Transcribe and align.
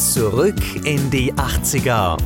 Zurück 0.00 0.86
in 0.86 1.10
die 1.10 1.30
80er. 1.34 2.16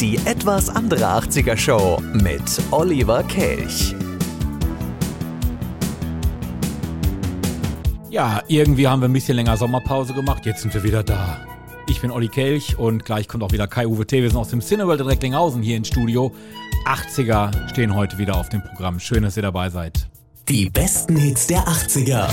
Die 0.00 0.16
etwas 0.26 0.70
andere 0.70 1.06
80er 1.06 1.56
Show 1.56 2.00
mit 2.12 2.40
Oliver 2.70 3.24
Kelch. 3.24 3.96
Ja, 8.10 8.44
irgendwie 8.46 8.86
haben 8.86 9.02
wir 9.02 9.08
ein 9.08 9.12
bisschen 9.12 9.34
länger 9.34 9.56
Sommerpause 9.56 10.14
gemacht. 10.14 10.46
Jetzt 10.46 10.62
sind 10.62 10.72
wir 10.72 10.84
wieder 10.84 11.02
da. 11.02 11.38
Ich 11.88 12.00
bin 12.00 12.12
Olli 12.12 12.28
Kelch 12.28 12.78
und 12.78 13.04
gleich 13.04 13.26
kommt 13.26 13.42
auch 13.42 13.50
wieder 13.50 13.66
Kai-Uwe 13.66 14.06
T. 14.06 14.22
Wir 14.22 14.30
sind 14.30 14.38
aus 14.38 14.50
dem 14.50 14.60
Cineworld 14.60 15.00
in 15.00 15.08
Recklinghausen 15.08 15.62
hier 15.62 15.78
ins 15.78 15.88
Studio. 15.88 16.32
80er 16.86 17.70
stehen 17.70 17.96
heute 17.96 18.18
wieder 18.18 18.36
auf 18.36 18.50
dem 18.50 18.62
Programm. 18.62 19.00
Schön, 19.00 19.24
dass 19.24 19.36
ihr 19.36 19.42
dabei 19.42 19.68
seid. 19.68 20.08
Die 20.48 20.70
besten 20.70 21.16
Hits 21.16 21.48
der 21.48 21.66
80er. 21.66 22.28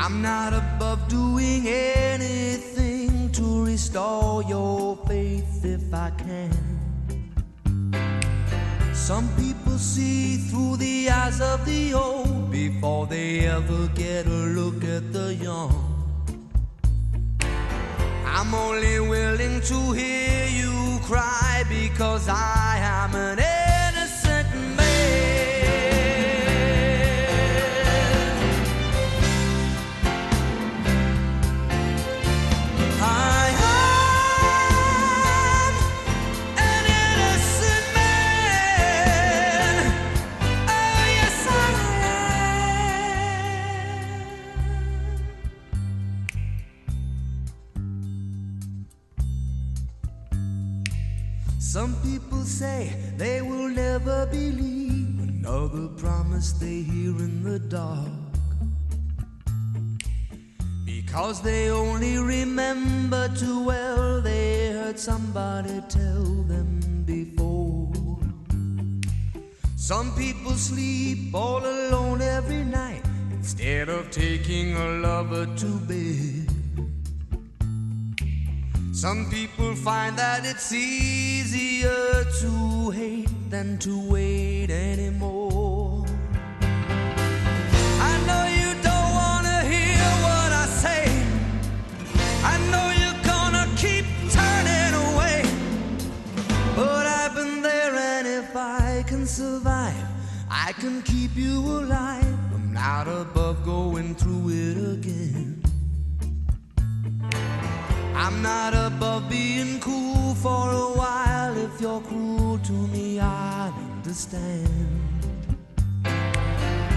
I'm 0.00 0.22
not 0.22 0.52
above 0.52 1.08
doing 1.08 1.66
anything 1.66 3.32
to 3.32 3.64
restore 3.64 4.44
your 4.44 4.96
faith 5.08 5.64
if 5.64 5.92
I 5.92 6.10
can. 6.10 6.52
Some 8.94 9.28
people 9.34 9.76
see 9.76 10.36
through 10.36 10.76
the 10.76 11.10
eyes 11.10 11.40
of 11.40 11.66
the 11.66 11.94
old 11.94 12.48
before 12.52 13.08
they 13.08 13.40
ever 13.40 13.88
get 13.88 14.26
a 14.26 14.40
look 14.58 14.84
at 14.84 15.12
the 15.12 15.34
young. 15.34 15.74
I'm 18.24 18.54
only 18.54 19.00
willing 19.00 19.60
to 19.62 19.92
hear 19.92 20.46
you 20.46 21.00
cry 21.02 21.64
because 21.68 22.28
I 22.28 22.78
am 22.80 23.16
an 23.16 23.40
say 52.58 52.92
they 53.16 53.40
will 53.40 53.68
never 53.68 54.26
believe 54.26 55.16
another 55.20 55.86
promise 55.96 56.50
they 56.54 56.82
hear 56.82 57.14
in 57.26 57.44
the 57.44 57.60
dark. 57.60 58.08
Because 60.84 61.40
they 61.40 61.70
only 61.70 62.18
remember 62.18 63.28
too 63.36 63.64
well 63.64 64.20
they 64.20 64.72
heard 64.72 64.98
somebody 64.98 65.80
tell 65.88 66.24
them 66.52 66.80
before. 67.06 67.92
Some 69.76 70.12
people 70.16 70.54
sleep 70.54 71.32
all 71.32 71.64
alone 71.64 72.20
every 72.22 72.64
night 72.64 73.04
instead 73.30 73.88
of 73.88 74.10
taking 74.10 74.74
a 74.74 74.88
lover 75.06 75.46
to 75.62 75.70
bed. 75.86 76.47
Some 78.98 79.30
people 79.30 79.76
find 79.76 80.18
that 80.18 80.44
it's 80.44 80.72
easier 80.72 82.24
to 82.40 82.90
hate 82.90 83.30
than 83.48 83.78
to 83.78 84.10
wait 84.10 84.70
anymore. 84.70 86.04
I 86.60 88.14
know 88.26 88.44
you 88.60 88.74
don't 88.82 89.10
wanna 89.22 89.62
hear 89.62 90.02
what 90.26 90.50
I 90.50 90.66
say. 90.66 91.04
I 92.42 92.58
know 92.72 92.86
you're 93.00 93.22
gonna 93.22 93.68
keep 93.76 94.04
turning 94.32 94.94
away. 95.06 95.44
But 96.74 97.06
I've 97.06 97.36
been 97.36 97.62
there, 97.62 97.94
and 97.94 98.26
if 98.26 98.56
I 98.56 99.04
can 99.06 99.26
survive, 99.26 100.08
I 100.50 100.72
can 100.72 101.02
keep 101.02 101.36
you 101.36 101.60
alive. 101.60 102.36
I'm 102.52 102.72
not 102.72 103.06
above 103.06 103.64
going 103.64 104.16
through 104.16 104.48
it 104.48 104.76
again. 104.98 105.62
I'm 108.28 108.42
not 108.42 108.74
above 108.74 108.87
understand. 114.08 114.68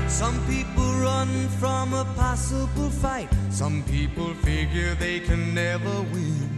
Some 0.08 0.40
people 0.48 0.90
run 1.04 1.50
from 1.60 1.94
a 1.94 2.06
possible 2.16 2.90
fight. 2.90 3.28
Some 3.50 3.84
people 3.84 4.34
figure 4.36 4.96
they 4.96 5.20
can 5.20 5.54
never 5.54 5.96
win. 6.14 6.50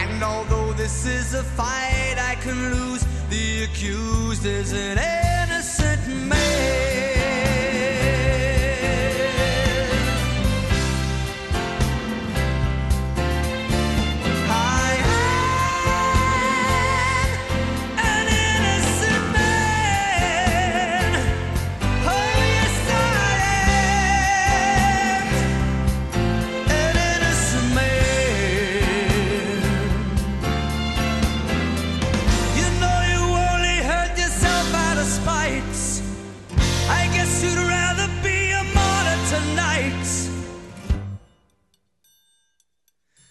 And 0.00 0.22
although 0.22 0.74
this 0.74 1.06
is 1.06 1.32
a 1.32 1.42
fight 1.42 2.16
I 2.18 2.34
can 2.42 2.58
lose, 2.74 3.02
the 3.30 3.64
accused 3.64 4.44
is 4.44 4.72
an 4.74 4.98
innocent 4.98 6.06
man. 6.28 6.89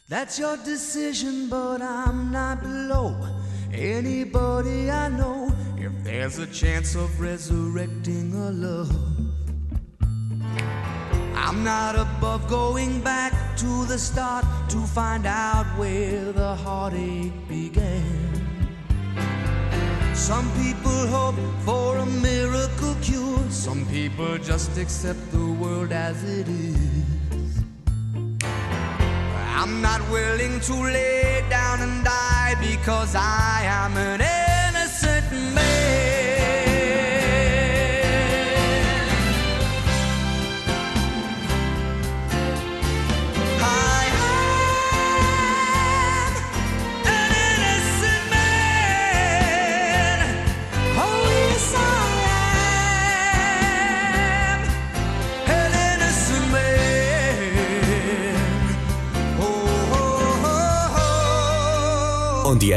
That's 0.10 0.40
your 0.40 0.58
decision, 0.58 1.50
but 1.50 1.84
I'm 1.84 2.32
not 2.32 2.64
below 2.64 3.16
anybody 3.72 4.90
I 4.90 5.08
know. 5.08 5.54
If 5.78 6.04
there's 6.04 6.40
a 6.40 6.48
chance 6.48 6.96
of 6.96 7.22
resurrecting 7.22 8.34
a 8.34 8.50
love, 8.50 8.90
I'm 11.36 11.64
not 11.64 11.96
above 11.96 12.50
going 12.50 13.02
back 13.02 13.34
to 13.58 13.86
the 13.86 14.00
start 14.00 14.46
to 14.70 14.78
find 14.78 15.28
out 15.28 15.68
where 15.78 16.32
the 16.32 16.56
heartache 16.56 17.48
began. 17.48 18.04
Some 20.16 20.52
people 20.64 21.06
hope 21.14 21.36
for 21.64 21.98
a 21.98 22.06
miracle 22.08 22.96
cure, 23.04 23.48
some 23.52 23.86
people 23.86 24.40
just 24.40 24.76
accept 24.76 25.32
the 25.32 25.52
world 25.62 25.92
as 25.92 26.24
it 26.24 26.48
is. 26.48 26.89
I'm 29.62 29.82
not 29.82 30.00
willing 30.10 30.62
to 30.62 30.74
lay 30.74 31.44
down 31.50 31.82
and 31.82 32.02
die 32.06 32.56
because 32.62 33.14
I 33.14 33.64
am 33.66 33.98
an 33.98 34.22
innocent 34.22 35.54
man. 35.54 35.69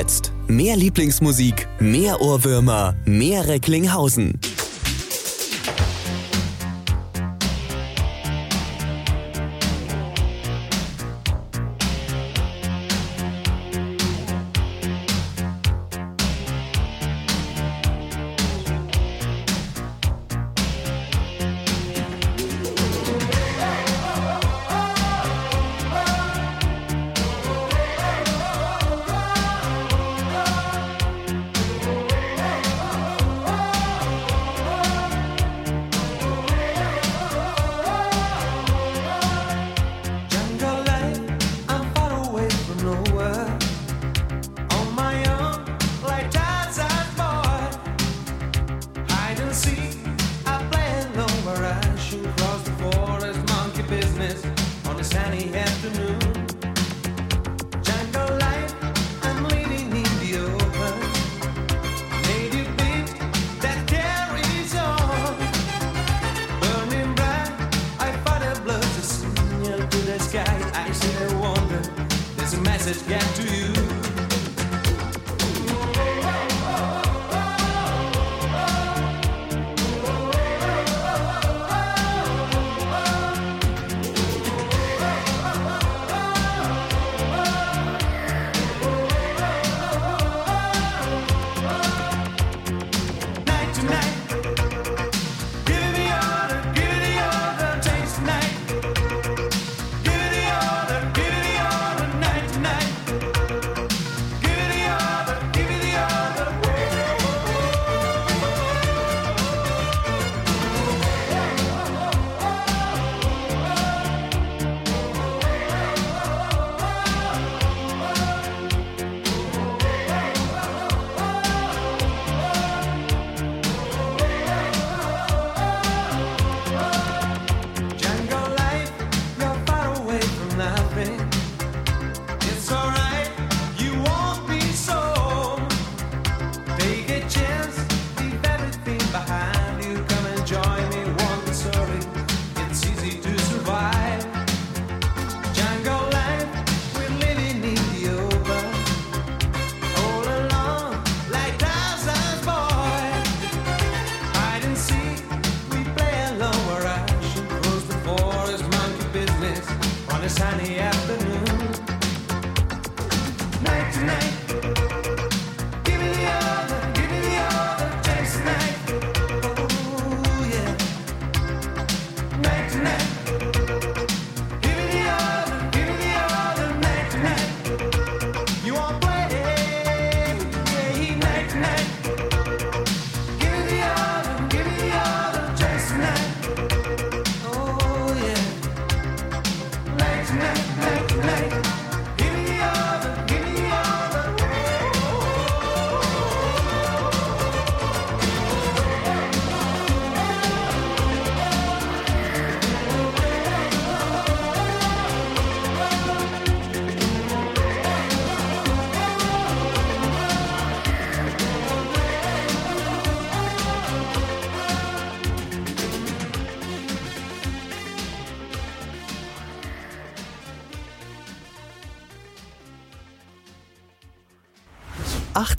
Jetzt 0.02 0.32
mehr 0.48 0.76
Lieblingsmusik, 0.76 1.68
mehr 1.78 2.20
Ohrwürmer, 2.20 2.96
mehr 3.04 3.46
Recklinghausen. 3.46 4.40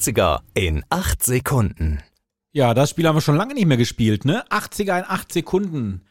80er 0.03 0.41
in 0.53 0.83
8 0.89 1.23
Sekunden. 1.23 2.03
Ja, 2.51 2.73
das 2.73 2.89
Spiel 2.89 3.07
haben 3.07 3.15
wir 3.15 3.21
schon 3.21 3.37
lange 3.37 3.53
nicht 3.53 3.67
mehr 3.67 3.77
gespielt, 3.77 4.25
ne? 4.25 4.43
80er 4.49 4.99
in 4.99 5.05
8 5.07 5.31
Sekunden. 5.31 6.01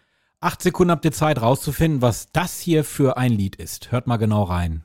8 0.41 0.63
Sekunden 0.63 0.93
habt 0.93 1.05
ihr 1.05 1.13
Zeit 1.13 1.43
rauszufinden, 1.43 2.01
was 2.01 2.33
das 2.33 2.59
hier 2.59 2.85
für 2.85 3.19
ein 3.19 3.33
Lied 3.33 3.57
ist. 3.57 3.93
Hört 3.93 4.07
mal 4.07 4.17
genau 4.17 4.45
rein. 4.45 4.83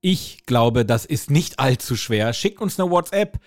Ich 0.00 0.46
glaube, 0.46 0.86
das 0.86 1.04
ist 1.04 1.30
nicht 1.30 1.58
allzu 1.58 1.94
schwer. 1.94 2.32
Schickt 2.32 2.62
uns 2.62 2.80
eine 2.80 2.90
WhatsApp 2.90 3.38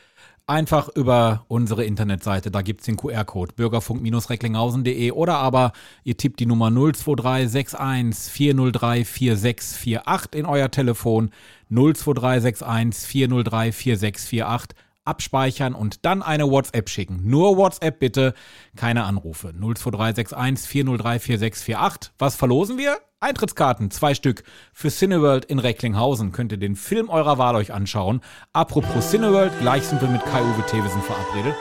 einfach 0.47 0.89
über 0.89 1.45
unsere 1.47 1.85
Internetseite. 1.85 2.51
Da 2.51 2.61
gibt's 2.61 2.85
den 2.85 2.97
QR-Code 2.97 3.53
bürgerfunk-recklinghausen.de 3.55 5.11
oder 5.11 5.37
aber 5.37 5.71
ihr 6.03 6.17
tippt 6.17 6.39
die 6.39 6.45
Nummer 6.45 6.69
02361 6.69 8.31
403 8.31 9.05
4648 9.05 10.39
in 10.39 10.45
euer 10.45 10.69
Telefon 10.69 11.31
02361 11.69 13.07
403 13.07 13.71
4648 13.71 14.77
abspeichern 15.05 15.75
und 15.75 16.03
dann 16.05 16.23
eine 16.23 16.49
WhatsApp 16.49 16.89
schicken. 16.89 17.21
Nur 17.23 17.57
WhatsApp 17.57 17.99
bitte, 17.99 18.33
keine 18.75 19.03
Anrufe. 19.03 19.53
02361 19.53 20.67
403 20.67 21.19
4648. 21.19 22.11
Was 22.17 22.35
verlosen 22.35 22.77
wir? 22.77 22.97
Eintrittskarten, 23.25 23.89
zwei 23.89 24.13
Stück 24.13 24.43
für 24.71 24.91
Cineworld 24.91 25.45
in 25.45 25.57
Recklinghausen. 25.57 26.31
Könnt 26.31 26.51
ihr 26.51 26.59
den 26.59 26.75
Film 26.75 27.09
eurer 27.09 27.39
Wahl 27.39 27.55
euch 27.55 27.73
anschauen. 27.73 28.21
Apropos 28.53 29.09
Cineworld, 29.09 29.51
gleich 29.59 29.81
sind 29.81 29.99
wir 29.99 30.07
mit 30.07 30.23
Kai-Uwe 30.25 30.63
Thewesen 30.67 31.01
verabredet. 31.01 31.55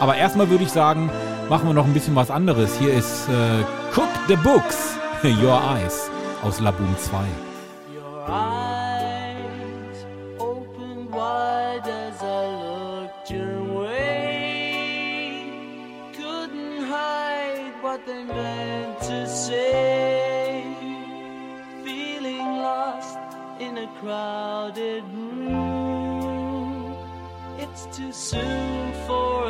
Aber 0.00 0.16
erstmal 0.16 0.48
würde 0.48 0.64
ich 0.64 0.70
sagen, 0.70 1.10
machen 1.50 1.68
wir 1.68 1.74
noch 1.74 1.84
ein 1.84 1.92
bisschen 1.92 2.16
was 2.16 2.30
anderes. 2.30 2.78
Hier 2.78 2.94
ist 2.94 3.28
äh, 3.28 3.60
Cook 3.94 4.08
the 4.28 4.36
Books, 4.36 4.96
Your 5.22 5.60
Eyes 5.60 6.10
aus 6.42 6.58
Laboom 6.58 6.96
2. 6.96 7.18
Your 7.94 8.26
eyes 8.26 10.06
opened 10.38 11.12
wide 11.12 11.86
as 11.86 12.22
I 12.22 12.46
looked 12.46 13.30
your 13.30 13.82
way. 13.82 15.44
Couldn't 16.16 16.88
hide 16.88 17.74
what 17.82 18.06
they 18.06 18.24
meant 18.24 18.89
crowded 24.00 25.04
room. 25.12 26.96
It's 27.58 27.84
too 27.94 28.12
soon 28.12 28.92
for 29.06 29.49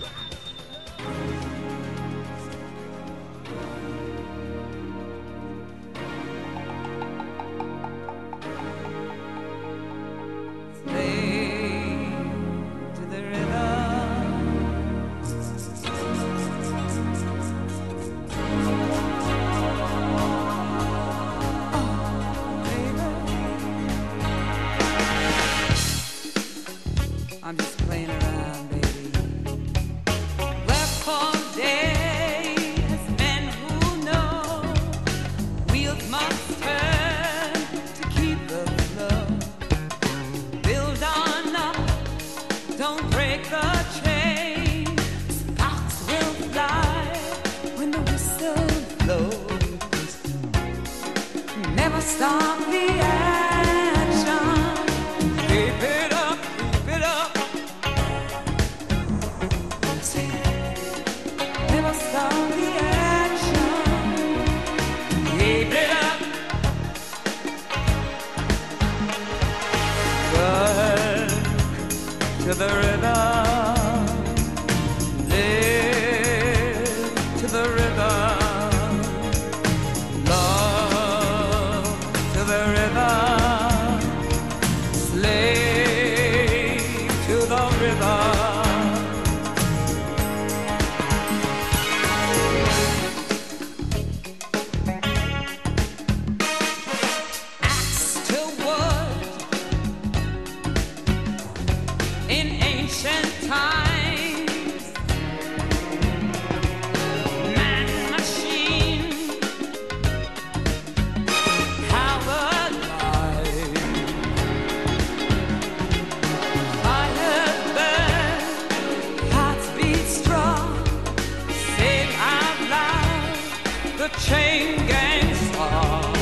The 124.01 124.07
chain 124.17 124.77
gang 124.87 125.35
song. 125.53 126.13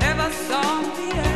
Never 0.00 0.30
stop 0.32 0.96
the 0.96 1.16
action. 1.16 1.31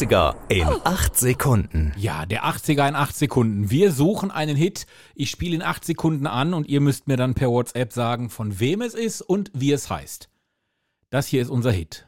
80er 0.00 0.34
in 0.48 0.66
8 0.66 1.14
Sekunden. 1.14 1.92
Ja, 1.98 2.24
der 2.24 2.44
80er 2.44 2.88
in 2.88 2.94
8 2.94 3.14
Sekunden. 3.14 3.70
Wir 3.70 3.92
suchen 3.92 4.30
einen 4.30 4.56
Hit. 4.56 4.86
Ich 5.14 5.28
spiele 5.28 5.54
in 5.54 5.62
8 5.62 5.84
Sekunden 5.84 6.26
an 6.26 6.54
und 6.54 6.66
ihr 6.68 6.80
müsst 6.80 7.06
mir 7.06 7.18
dann 7.18 7.34
per 7.34 7.50
WhatsApp 7.50 7.92
sagen, 7.92 8.30
von 8.30 8.60
wem 8.60 8.80
es 8.80 8.94
ist 8.94 9.20
und 9.20 9.50
wie 9.52 9.72
es 9.72 9.90
heißt. 9.90 10.30
Das 11.10 11.26
hier 11.26 11.42
ist 11.42 11.50
unser 11.50 11.70
Hit. 11.70 12.06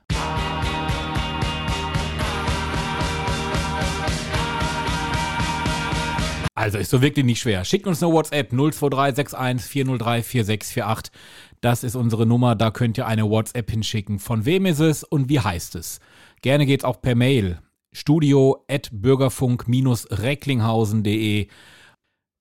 Also 6.54 6.78
ist 6.78 6.90
so 6.90 7.02
wirklich 7.02 7.26
nicht 7.26 7.40
schwer. 7.40 7.66
Schickt 7.66 7.86
uns 7.86 8.02
eine 8.02 8.10
WhatsApp 8.10 8.48
02361 8.50 9.70
403 9.70 10.22
4648. 10.22 11.12
Das 11.60 11.84
ist 11.84 11.94
unsere 11.94 12.24
Nummer, 12.24 12.54
da 12.54 12.70
könnt 12.70 12.96
ihr 12.96 13.06
eine 13.06 13.28
WhatsApp 13.28 13.70
hinschicken. 13.70 14.18
Von 14.18 14.46
wem 14.46 14.64
ist 14.64 14.80
es 14.80 15.04
und 15.04 15.28
wie 15.28 15.40
heißt 15.40 15.74
es? 15.74 16.00
Gerne 16.40 16.64
geht's 16.64 16.84
auch 16.84 17.02
per 17.02 17.14
Mail. 17.14 17.58
Studio 17.92 18.64
at 18.68 18.90
bürgerfunk-recklinghausen.de. 18.92 21.48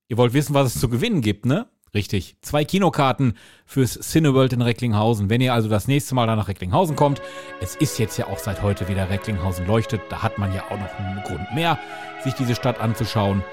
Ihr 0.08 0.18
wollt 0.18 0.34
wissen, 0.34 0.54
was 0.54 0.76
es 0.76 0.82
zu 0.82 0.90
gewinnen 0.90 1.22
gibt, 1.22 1.46
ne? 1.46 1.68
Richtig. 1.94 2.38
Zwei 2.42 2.64
Kinokarten 2.64 3.34
fürs 3.66 4.00
Cineworld 4.00 4.54
in 4.54 4.62
Recklinghausen. 4.62 5.30
Wenn 5.30 5.42
ihr 5.42 5.54
also 5.54 5.68
das 5.68 5.90
nächste 5.90 6.16
Mal 6.16 6.26
da 6.26 6.38
nach 6.38 6.48
Recklinghausen 6.48 6.96
kommt, 6.96 7.22
es 7.60 7.76
ist 7.76 8.00
jetzt 8.00 8.18
ja 8.18 8.28
auch 8.28 8.40
seit 8.40 8.62
heute 8.62 8.88
wieder 8.88 9.10
Recklinghausen 9.10 9.68
leuchtet, 9.68 10.02
da 10.10 10.24
hat 10.24 10.38
man 10.38 10.54
ja 10.54 10.64
auch 10.70 10.80
noch 10.80 11.00
einen 11.00 11.22
Grund 11.24 11.54
mehr, 11.54 11.78
sich 12.24 12.34
diese 12.34 12.56
Stadt 12.56 12.80
anzuschauen, 12.80 13.44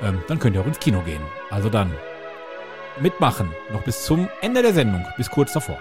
ähm, 0.00 0.22
dann 0.26 0.38
könnt 0.38 0.56
ihr 0.56 0.62
auch 0.62 0.66
ins 0.66 0.80
Kino 0.80 1.02
gehen. 1.02 1.20
Also 1.50 1.68
dann 1.68 1.92
mitmachen, 3.00 3.50
noch 3.72 3.82
bis 3.82 4.04
zum 4.04 4.28
Ende 4.40 4.62
der 4.62 4.72
Sendung, 4.72 5.04
bis 5.18 5.28
kurz 5.30 5.52
davor. 5.52 5.78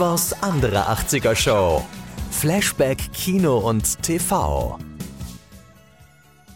Etwas 0.00 0.42
andere 0.42 0.88
80er 0.88 1.36
Show. 1.36 1.84
Flashback 2.30 3.12
Kino 3.12 3.58
und 3.58 4.02
TV. 4.02 4.78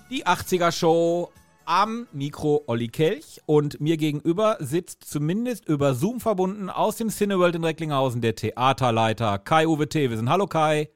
Die 0.09 0.27
80er 0.27 0.73
Show 0.73 1.31
am 1.67 2.07
Mikro 2.13 2.65
Olli 2.69 2.89
Kelch 2.89 3.43
und 3.45 3.83
mir 3.83 3.99
gegenüber 3.99 4.57
sitzt 4.61 5.05
zumindest 5.05 5.69
über 5.69 5.93
Zoom 5.93 6.21
verbunden 6.21 6.71
aus 6.71 6.97
dem 6.97 7.11
Cineworld 7.11 7.57
in 7.57 7.65
Recklinghausen 7.65 8.23
der 8.23 8.35
Theaterleiter 8.35 9.37
Kai-Uwe 9.37 9.91
Thewesen. 9.91 10.31
Hallo 10.31 10.47
Kai. 10.47 10.89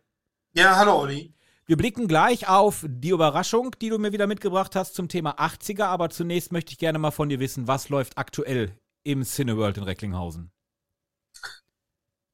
Ja, 0.55 0.77
hallo 0.77 1.01
Olli. 1.01 1.35
Wir 1.67 1.77
blicken 1.77 2.09
gleich 2.09 2.49
auf 2.49 2.87
die 2.89 3.11
Überraschung, 3.11 3.73
die 3.79 3.91
du 3.91 3.99
mir 3.99 4.13
wieder 4.13 4.27
mitgebracht 4.27 4.75
hast 4.75 4.95
zum 4.95 5.09
Thema 5.09 5.39
80er, 5.39 5.85
aber 5.85 6.09
zunächst 6.09 6.51
möchte 6.51 6.73
ich 6.73 6.79
gerne 6.79 6.99
mal 6.99 7.11
von 7.11 7.29
dir 7.29 7.41
wissen, 7.41 7.69
was 7.69 7.91
läuft 7.91 8.17
aktuell 8.17 8.73
im 9.05 9.23
Cineworld 9.23 9.77
in 9.77 9.83
Recklinghausen? 9.83 10.51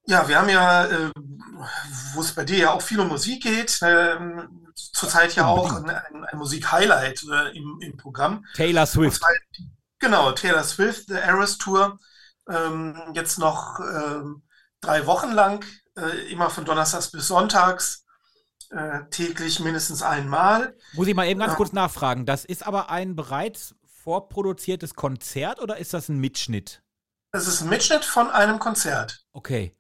Ja, 0.07 0.29
wir 0.29 0.39
haben 0.39 0.49
ja, 0.49 0.85
äh, 0.85 1.11
wo 2.15 2.21
es 2.21 2.33
bei 2.33 2.45
dir 2.45 2.59
ja 2.59 2.73
auch 2.73 2.83
viel 2.83 3.01
um 3.01 3.09
Musik 3.09 3.43
geht, 3.43 3.79
ähm, 3.83 4.69
zurzeit 4.75 5.35
ja 5.35 5.47
auch 5.47 5.73
ein, 5.73 5.89
ein, 5.89 6.25
ein 6.25 6.39
Musik-Highlight 6.39 7.25
äh, 7.31 7.57
im, 7.57 7.79
im 7.81 7.97
Programm. 7.97 8.45
Taylor 8.55 8.87
Swift. 8.87 9.19
zwar, 9.19 9.31
genau, 9.99 10.33
Taylor 10.33 10.65
Swift, 10.65 11.07
The 11.09 11.15
Eras 11.15 11.57
Tour. 11.57 11.99
Ähm, 12.49 12.97
jetzt 13.15 13.39
noch 13.39 13.81
ähm, 13.81 14.43
drei 14.81 15.07
Wochen 15.07 15.33
lang, 15.33 15.65
äh, 15.97 16.31
immer 16.31 16.51
von 16.51 16.67
Donnerstags 16.67 17.11
bis 17.11 17.29
Sonntags, 17.29 18.05
äh, 18.71 19.01
täglich 19.11 19.61
mindestens 19.61 20.03
einmal. 20.03 20.77
Muss 20.93 21.07
ich 21.07 21.15
mal 21.15 21.27
eben 21.27 21.41
ganz 21.41 21.55
kurz 21.55 21.73
nachfragen. 21.73 22.27
Das 22.27 22.45
ist 22.45 22.67
aber 22.67 22.91
ein 22.91 23.17
bereits 23.17 23.75
vorproduziertes 24.03 24.95
Konzert 24.95 25.61
oder 25.61 25.79
ist 25.79 25.95
das 25.95 26.11
ein 26.11 26.19
Mitschnitt? 26.19 26.83
Das 27.33 27.47
ist 27.47 27.63
ein 27.63 27.71
Mitschnitt 27.71 28.05
von 28.05 28.31
einem 28.31 28.59
Konzert. 28.59 29.25
Okay. 29.33 29.75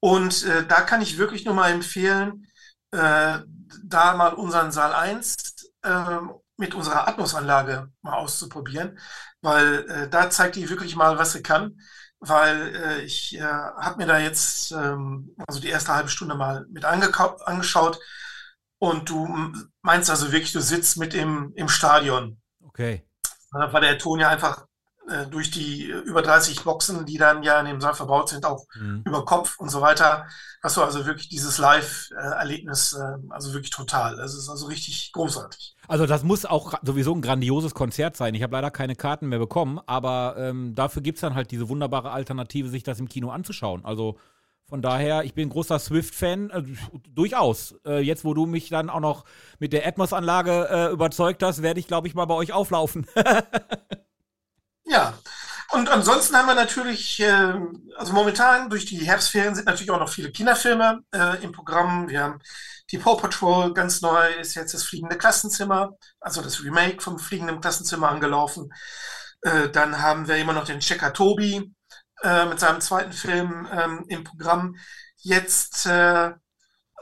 Und 0.00 0.44
äh, 0.44 0.66
da 0.66 0.80
kann 0.82 1.02
ich 1.02 1.18
wirklich 1.18 1.44
nur 1.44 1.54
mal 1.54 1.70
empfehlen, 1.70 2.46
äh, 2.92 3.38
da 3.82 4.14
mal 4.16 4.34
unseren 4.34 4.72
Saal 4.72 4.92
1 4.94 5.36
äh, 5.82 6.18
mit 6.56 6.74
unserer 6.74 7.08
Atmos-Anlage 7.08 7.90
mal 8.02 8.14
auszuprobieren, 8.14 8.98
weil 9.42 9.88
äh, 9.90 10.08
da 10.08 10.30
zeigt 10.30 10.56
die 10.56 10.68
wirklich 10.70 10.96
mal, 10.96 11.18
was 11.18 11.32
sie 11.32 11.42
kann. 11.42 11.78
Weil 12.20 12.74
äh, 12.74 13.00
ich 13.02 13.36
äh, 13.36 13.42
habe 13.42 13.98
mir 13.98 14.06
da 14.06 14.18
jetzt 14.18 14.72
ähm, 14.72 15.34
also 15.46 15.60
die 15.60 15.68
erste 15.68 15.92
halbe 15.94 16.08
Stunde 16.08 16.34
mal 16.34 16.64
mit 16.70 16.84
angeschaut 16.86 17.98
und 18.78 19.10
du 19.10 19.52
meinst 19.82 20.08
also 20.10 20.32
wirklich, 20.32 20.52
du 20.52 20.60
sitzt 20.60 20.96
mit 20.96 21.12
im, 21.14 21.52
im 21.54 21.68
Stadion, 21.68 22.40
Okay. 22.66 23.04
äh, 23.54 23.72
weil 23.72 23.80
der 23.82 23.98
Ton 23.98 24.20
ja 24.20 24.28
einfach 24.30 24.66
äh, 25.08 25.26
durch 25.26 25.50
die 25.50 25.90
äh, 25.90 25.98
über 26.00 26.22
30 26.22 26.62
Boxen, 26.64 27.04
die 27.06 27.18
dann 27.18 27.42
ja 27.42 27.58
in 27.60 27.66
dem 27.66 27.80
Saal 27.80 27.94
verbaut 27.94 28.28
sind, 28.28 28.46
auch 28.46 28.64
Mhm. 28.74 29.02
über 29.06 29.24
Kopf 29.24 29.58
und 29.58 29.68
so 29.70 29.80
weiter, 29.80 30.26
hast 30.62 30.76
du 30.76 30.82
also 30.82 31.04
wirklich 31.06 31.28
dieses 31.28 31.58
Live-Erlebnis, 31.58 32.94
äh, 32.94 33.16
also 33.30 33.52
wirklich 33.52 33.70
total. 33.70 34.16
Das 34.16 34.34
ist 34.34 34.48
also 34.48 34.66
richtig 34.66 35.12
großartig. 35.12 35.74
Also 35.88 36.06
das 36.06 36.22
muss 36.22 36.44
auch 36.46 36.74
sowieso 36.82 37.14
ein 37.14 37.20
grandioses 37.22 37.74
Konzert 37.74 38.16
sein. 38.16 38.34
Ich 38.34 38.42
habe 38.42 38.52
leider 38.54 38.70
keine 38.70 38.96
Karten 38.96 39.28
mehr 39.28 39.38
bekommen, 39.38 39.78
aber 39.86 40.36
ähm, 40.38 40.74
dafür 40.74 41.02
gibt 41.02 41.18
es 41.18 41.20
dann 41.22 41.34
halt 41.34 41.50
diese 41.50 41.68
wunderbare 41.68 42.10
Alternative, 42.10 42.68
sich 42.68 42.82
das 42.82 42.98
im 43.00 43.08
Kino 43.08 43.30
anzuschauen. 43.30 43.84
Also 43.84 44.18
von 44.66 44.80
daher, 44.80 45.24
ich 45.24 45.34
bin 45.34 45.48
ein 45.48 45.50
großer 45.50 45.78
Swift-Fan, 45.78 46.48
äh, 46.50 46.62
durchaus. 47.10 47.74
Äh, 47.84 48.00
jetzt, 48.00 48.24
wo 48.24 48.32
du 48.32 48.46
mich 48.46 48.70
dann 48.70 48.88
auch 48.88 49.00
noch 49.00 49.24
mit 49.58 49.74
der 49.74 49.86
Atmos-Anlage 49.86 50.68
äh, 50.70 50.92
überzeugt 50.92 51.42
hast, 51.42 51.60
werde 51.62 51.78
ich, 51.80 51.86
glaube 51.86 52.08
ich, 52.08 52.14
mal 52.14 52.24
bei 52.24 52.34
euch 52.34 52.52
auflaufen. 52.54 53.06
Ja, 54.84 55.14
und 55.70 55.88
ansonsten 55.88 56.36
haben 56.36 56.46
wir 56.46 56.54
natürlich, 56.54 57.20
äh, 57.20 57.54
also 57.96 58.12
momentan 58.12 58.70
durch 58.70 58.84
die 58.84 58.98
Herbstferien 58.98 59.54
sind 59.54 59.66
natürlich 59.66 59.90
auch 59.90 59.98
noch 59.98 60.08
viele 60.08 60.30
Kinderfilme 60.30 61.00
äh, 61.12 61.42
im 61.42 61.52
Programm. 61.52 62.08
Wir 62.08 62.22
haben 62.22 62.40
die 62.90 62.98
Paw 62.98 63.16
Patrol, 63.16 63.72
ganz 63.72 64.02
neu 64.02 64.28
ist 64.34 64.54
jetzt 64.54 64.74
das 64.74 64.84
Fliegende 64.84 65.16
Klassenzimmer, 65.16 65.92
also 66.20 66.42
das 66.42 66.62
Remake 66.62 67.00
vom 67.00 67.18
Fliegenden 67.18 67.60
Klassenzimmer 67.60 68.08
angelaufen. 68.10 68.70
Äh, 69.42 69.70
dann 69.70 70.00
haben 70.00 70.28
wir 70.28 70.36
immer 70.36 70.52
noch 70.52 70.64
den 70.64 70.80
Checker 70.80 71.12
Tobi 71.12 71.74
äh, 72.22 72.46
mit 72.46 72.60
seinem 72.60 72.80
zweiten 72.80 73.12
Film 73.12 73.68
ähm, 73.72 74.04
im 74.08 74.22
Programm. 74.24 74.76
Jetzt 75.16 75.86
äh, 75.86 76.32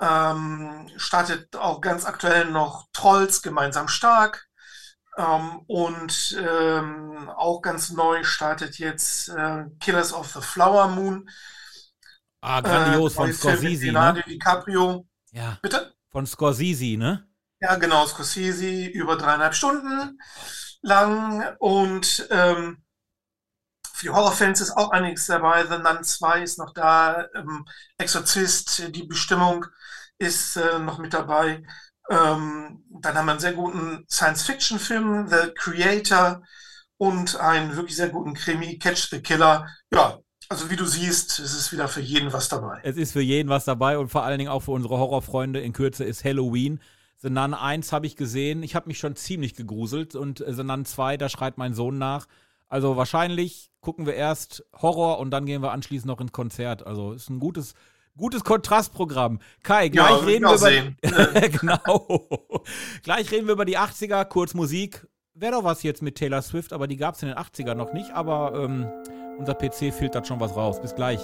ähm, 0.00 0.90
startet 0.96 1.56
auch 1.56 1.80
ganz 1.80 2.04
aktuell 2.06 2.46
noch 2.46 2.86
Trolls 2.92 3.42
gemeinsam 3.42 3.88
stark. 3.88 4.46
Ähm, 5.18 5.60
und 5.66 6.36
ähm, 6.40 7.28
auch 7.30 7.60
ganz 7.62 7.90
neu 7.90 8.24
startet 8.24 8.78
jetzt 8.78 9.28
äh, 9.28 9.64
Killers 9.80 10.12
of 10.12 10.32
the 10.32 10.40
Flower 10.40 10.88
Moon. 10.88 11.28
ah, 12.40 12.60
grandios 12.62 13.14
Äh, 13.14 13.14
von 13.14 13.32
Scorsese, 13.32 13.90
Leonardo 13.90 14.20
ne? 14.20 14.24
DiCaprio. 14.26 15.06
Ja, 15.32 15.60
Bitte? 15.62 15.94
von 16.10 16.26
Scorsese, 16.26 16.96
ne? 16.96 17.28
Ja, 17.60 17.76
genau, 17.76 18.06
Scorsese, 18.06 18.86
über 18.86 19.16
dreieinhalb 19.16 19.54
Stunden 19.54 20.18
lang. 20.82 21.56
Und 21.58 22.26
ähm, 22.30 22.82
für 23.92 24.06
die 24.06 24.10
Horrorfans 24.10 24.60
ist 24.60 24.72
auch 24.76 24.90
einiges 24.90 25.26
dabei. 25.26 25.64
The 25.66 25.78
Nun 25.78 26.02
2 26.04 26.42
ist 26.42 26.58
noch 26.58 26.72
da. 26.74 27.26
Ähm, 27.34 27.66
Exorzist, 27.98 28.94
die 28.94 29.04
Bestimmung 29.04 29.66
ist 30.18 30.56
äh, 30.56 30.78
noch 30.78 30.98
mit 30.98 31.14
dabei. 31.14 31.62
Ähm, 32.10 32.84
dann 32.88 33.14
haben 33.14 33.26
wir 33.26 33.32
einen 33.32 33.40
sehr 33.40 33.54
guten 33.54 34.04
Science-Fiction-Film, 34.08 35.28
The 35.28 35.52
Creator, 35.54 36.42
und 37.02 37.34
einen 37.40 37.74
wirklich 37.74 37.96
sehr 37.96 38.10
guten 38.10 38.32
Krimi, 38.34 38.78
Catch 38.78 39.10
the 39.10 39.20
Killer. 39.20 39.66
Ja, 39.92 40.20
also 40.48 40.70
wie 40.70 40.76
du 40.76 40.84
siehst, 40.84 41.40
es 41.40 41.52
ist 41.52 41.72
wieder 41.72 41.88
für 41.88 42.00
jeden 42.00 42.32
was 42.32 42.48
dabei. 42.48 42.78
Es 42.84 42.96
ist 42.96 43.12
für 43.12 43.20
jeden 43.20 43.48
was 43.48 43.64
dabei 43.64 43.98
und 43.98 44.08
vor 44.08 44.22
allen 44.22 44.38
Dingen 44.38 44.50
auch 44.50 44.60
für 44.60 44.70
unsere 44.70 44.98
Horrorfreunde. 44.98 45.60
In 45.60 45.72
Kürze 45.72 46.04
ist 46.04 46.24
Halloween. 46.24 46.78
The 47.18 47.28
Nun 47.28 47.54
1 47.54 47.90
habe 47.90 48.06
ich 48.06 48.14
gesehen. 48.14 48.62
Ich 48.62 48.76
habe 48.76 48.86
mich 48.86 49.00
schon 49.00 49.16
ziemlich 49.16 49.56
gegruselt 49.56 50.14
und 50.14 50.44
The 50.46 50.62
Nun 50.62 50.84
2, 50.84 51.16
da 51.16 51.28
schreit 51.28 51.58
mein 51.58 51.74
Sohn 51.74 51.98
nach. 51.98 52.26
Also 52.68 52.96
wahrscheinlich 52.96 53.72
gucken 53.80 54.06
wir 54.06 54.14
erst 54.14 54.64
Horror 54.80 55.18
und 55.18 55.32
dann 55.32 55.44
gehen 55.44 55.60
wir 55.60 55.72
anschließend 55.72 56.06
noch 56.06 56.20
ins 56.20 56.30
Konzert. 56.30 56.86
Also 56.86 57.14
ist 57.14 57.30
ein 57.30 57.40
gutes, 57.40 57.74
gutes 58.16 58.44
Kontrastprogramm. 58.44 59.40
Kai, 59.62 59.88
gleich 59.88 60.10
Ja, 60.10 60.16
reden 60.16 60.44
wir 60.44 60.50
über 60.50 60.58
sehen. 60.58 60.96
genau. 61.60 62.64
gleich 63.02 63.30
reden 63.30 63.46
wir 63.46 63.54
über 63.54 63.64
die 63.64 63.78
80er, 63.78 64.24
kurz 64.24 64.54
Musik. 64.54 65.06
Wäre 65.34 65.52
doch 65.52 65.64
was 65.64 65.82
jetzt 65.82 66.02
mit 66.02 66.16
Taylor 66.16 66.42
Swift, 66.42 66.72
aber 66.72 66.86
die 66.86 66.96
gab 66.96 67.14
es 67.14 67.22
in 67.22 67.28
den 67.28 67.38
80ern 67.38 67.74
noch 67.74 67.92
nicht. 67.92 68.10
Aber 68.10 68.52
ähm, 68.54 68.86
unser 69.38 69.54
PC 69.54 69.92
filtert 69.92 70.26
schon 70.26 70.40
was 70.40 70.54
raus. 70.54 70.80
Bis 70.80 70.94
gleich. 70.94 71.20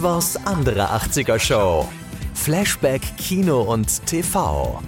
Etwas 0.00 0.34
andere 0.46 0.94
80er 0.94 1.38
Show. 1.38 1.86
Flashback 2.32 3.02
Kino 3.18 3.60
und 3.60 4.06
TV. 4.06 4.82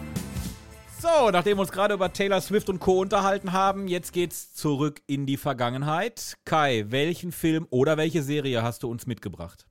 So, 1.00 1.30
nachdem 1.30 1.58
wir 1.58 1.60
uns 1.60 1.70
gerade 1.70 1.92
über 1.92 2.10
Taylor 2.14 2.40
Swift 2.40 2.70
und 2.70 2.80
Co. 2.80 3.02
unterhalten 3.02 3.52
haben, 3.52 3.88
jetzt 3.88 4.14
geht's 4.14 4.54
zurück 4.54 5.02
in 5.06 5.26
die 5.26 5.36
Vergangenheit. 5.36 6.38
Kai, 6.46 6.86
welchen 6.88 7.30
Film 7.30 7.66
oder 7.68 7.98
welche 7.98 8.22
Serie 8.22 8.62
hast 8.62 8.84
du 8.84 8.90
uns 8.90 9.04
mitgebracht? 9.04 9.66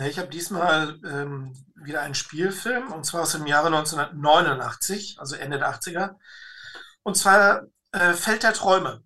Ich 0.00 0.18
habe 0.18 0.28
diesmal 0.28 1.00
ähm, 1.06 1.54
wieder 1.74 2.02
einen 2.02 2.14
Spielfilm, 2.14 2.92
und 2.92 3.06
zwar 3.06 3.22
aus 3.22 3.32
dem 3.32 3.46
Jahre 3.46 3.68
1989, 3.68 5.16
also 5.18 5.34
Ende 5.36 5.58
der 5.58 5.70
80er. 5.70 6.16
Und 7.04 7.16
zwar 7.16 7.62
äh, 7.92 8.12
Feld 8.12 8.42
der 8.42 8.52
Träume. 8.52 9.02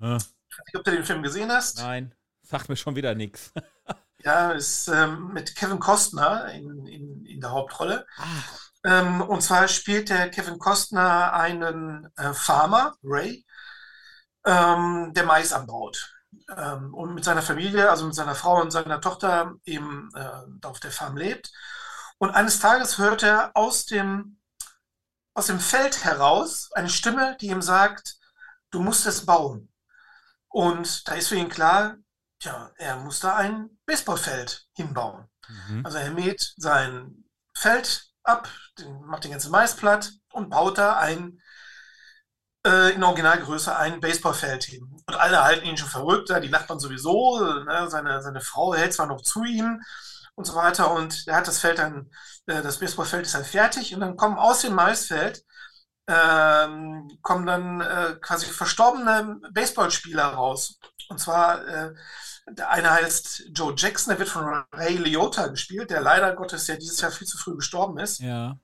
Hä? 0.00 0.16
Ich 0.16 0.58
weiß 0.58 0.64
nicht, 0.66 0.76
ob 0.76 0.84
du 0.84 0.90
den 0.90 1.04
Film 1.04 1.22
gesehen 1.22 1.50
hast. 1.50 1.78
Nein, 1.78 2.14
sagt 2.42 2.68
mir 2.68 2.76
schon 2.76 2.94
wieder 2.94 3.14
nichts. 3.14 3.54
Ja, 4.24 4.50
ist 4.52 4.88
ähm, 4.88 5.32
mit 5.32 5.54
Kevin 5.54 5.78
Costner 5.78 6.46
in, 6.52 6.86
in, 6.86 7.24
in 7.24 7.40
der 7.40 7.50
Hauptrolle. 7.52 8.06
Ah, 8.16 8.42
Ähm, 8.84 9.20
und 9.22 9.42
zwar 9.42 9.68
spielt 9.68 10.10
der 10.10 10.30
Kevin 10.30 10.58
Costner 10.58 11.32
einen 11.34 12.08
äh, 12.16 12.34
Farmer, 12.34 12.96
Ray, 13.02 13.44
ähm, 14.44 15.12
der 15.14 15.24
Mais 15.24 15.52
anbaut. 15.52 16.14
Ähm, 16.56 16.94
und 16.94 17.14
mit 17.14 17.24
seiner 17.24 17.42
Familie, 17.42 17.90
also 17.90 18.06
mit 18.06 18.14
seiner 18.14 18.34
Frau 18.34 18.60
und 18.60 18.70
seiner 18.70 19.00
Tochter 19.00 19.54
eben 19.64 20.10
äh, 20.14 20.66
auf 20.66 20.80
der 20.80 20.90
Farm 20.92 21.16
lebt. 21.16 21.50
Und 22.18 22.30
eines 22.30 22.60
Tages 22.60 22.98
hört 22.98 23.22
er 23.22 23.52
aus 23.54 23.86
dem, 23.86 24.38
aus 25.34 25.46
dem 25.46 25.60
Feld 25.60 26.04
heraus 26.04 26.70
eine 26.74 26.90
Stimme, 26.90 27.36
die 27.40 27.48
ihm 27.48 27.62
sagt, 27.62 28.16
du 28.70 28.80
musst 28.80 29.06
es 29.06 29.26
bauen. 29.26 29.72
Und 30.48 31.08
da 31.08 31.14
ist 31.14 31.28
für 31.28 31.36
ihn 31.36 31.48
klar, 31.48 31.96
tja, 32.40 32.70
er 32.76 32.96
muss 32.96 33.20
da 33.20 33.36
ein 33.36 33.70
Baseballfeld 33.86 34.66
hinbauen. 34.74 35.28
mhm. 35.48 35.84
Also 35.84 35.98
er 35.98 36.10
mäht 36.10 36.54
sein 36.56 37.24
Feld 37.54 38.06
ab, 38.22 38.48
macht 39.04 39.24
den 39.24 39.32
ganzen 39.32 39.50
Mais 39.50 39.74
platt 39.74 40.12
und 40.32 40.50
baut 40.50 40.78
da 40.78 40.98
ein, 40.98 41.40
äh, 42.66 42.92
in 42.92 43.02
Originalgröße 43.02 43.76
ein 43.76 44.00
Baseballfeld 44.00 44.64
hin. 44.64 44.84
Und 45.06 45.14
alle 45.14 45.42
halten 45.42 45.66
ihn 45.66 45.76
schon 45.76 45.88
verrückt, 45.88 46.30
die 46.42 46.50
Nachbarn 46.50 46.78
sowieso, 46.78 47.40
ne, 47.40 47.88
seine, 47.88 48.22
seine 48.22 48.40
Frau 48.40 48.74
hält 48.74 48.92
zwar 48.92 49.06
noch 49.06 49.22
zu 49.22 49.44
ihm 49.44 49.82
und 50.34 50.44
so 50.44 50.54
weiter 50.54 50.92
und 50.92 51.26
er 51.26 51.36
hat 51.36 51.48
das 51.48 51.58
Feld 51.58 51.78
dann, 51.78 52.10
äh, 52.46 52.62
das 52.62 52.78
Baseballfeld 52.78 53.26
ist 53.26 53.34
dann 53.34 53.44
fertig 53.44 53.94
und 53.94 54.00
dann 54.00 54.16
kommen 54.16 54.38
aus 54.38 54.60
dem 54.60 54.74
Maisfeld 54.74 55.42
ähm, 56.08 57.18
kommen 57.22 57.46
dann 57.46 57.80
äh, 57.82 58.16
quasi 58.20 58.46
verstorbene 58.46 59.40
Baseballspieler 59.52 60.24
raus. 60.24 60.78
Und 61.08 61.18
zwar, 61.18 61.66
äh, 61.66 61.94
der 62.50 62.70
eine 62.70 62.90
heißt 62.90 63.50
Joe 63.52 63.74
Jackson, 63.76 64.10
der 64.10 64.18
wird 64.18 64.28
von 64.28 64.44
Ray 64.72 64.96
Liotta 64.96 65.48
gespielt, 65.48 65.90
der 65.90 66.00
leider 66.00 66.34
Gottes 66.34 66.66
ja 66.66 66.76
dieses 66.76 67.00
Jahr 67.00 67.10
viel 67.10 67.26
zu 67.26 67.38
früh 67.38 67.56
gestorben 67.56 67.98
ist. 67.98 68.20
Ja. 68.20 68.58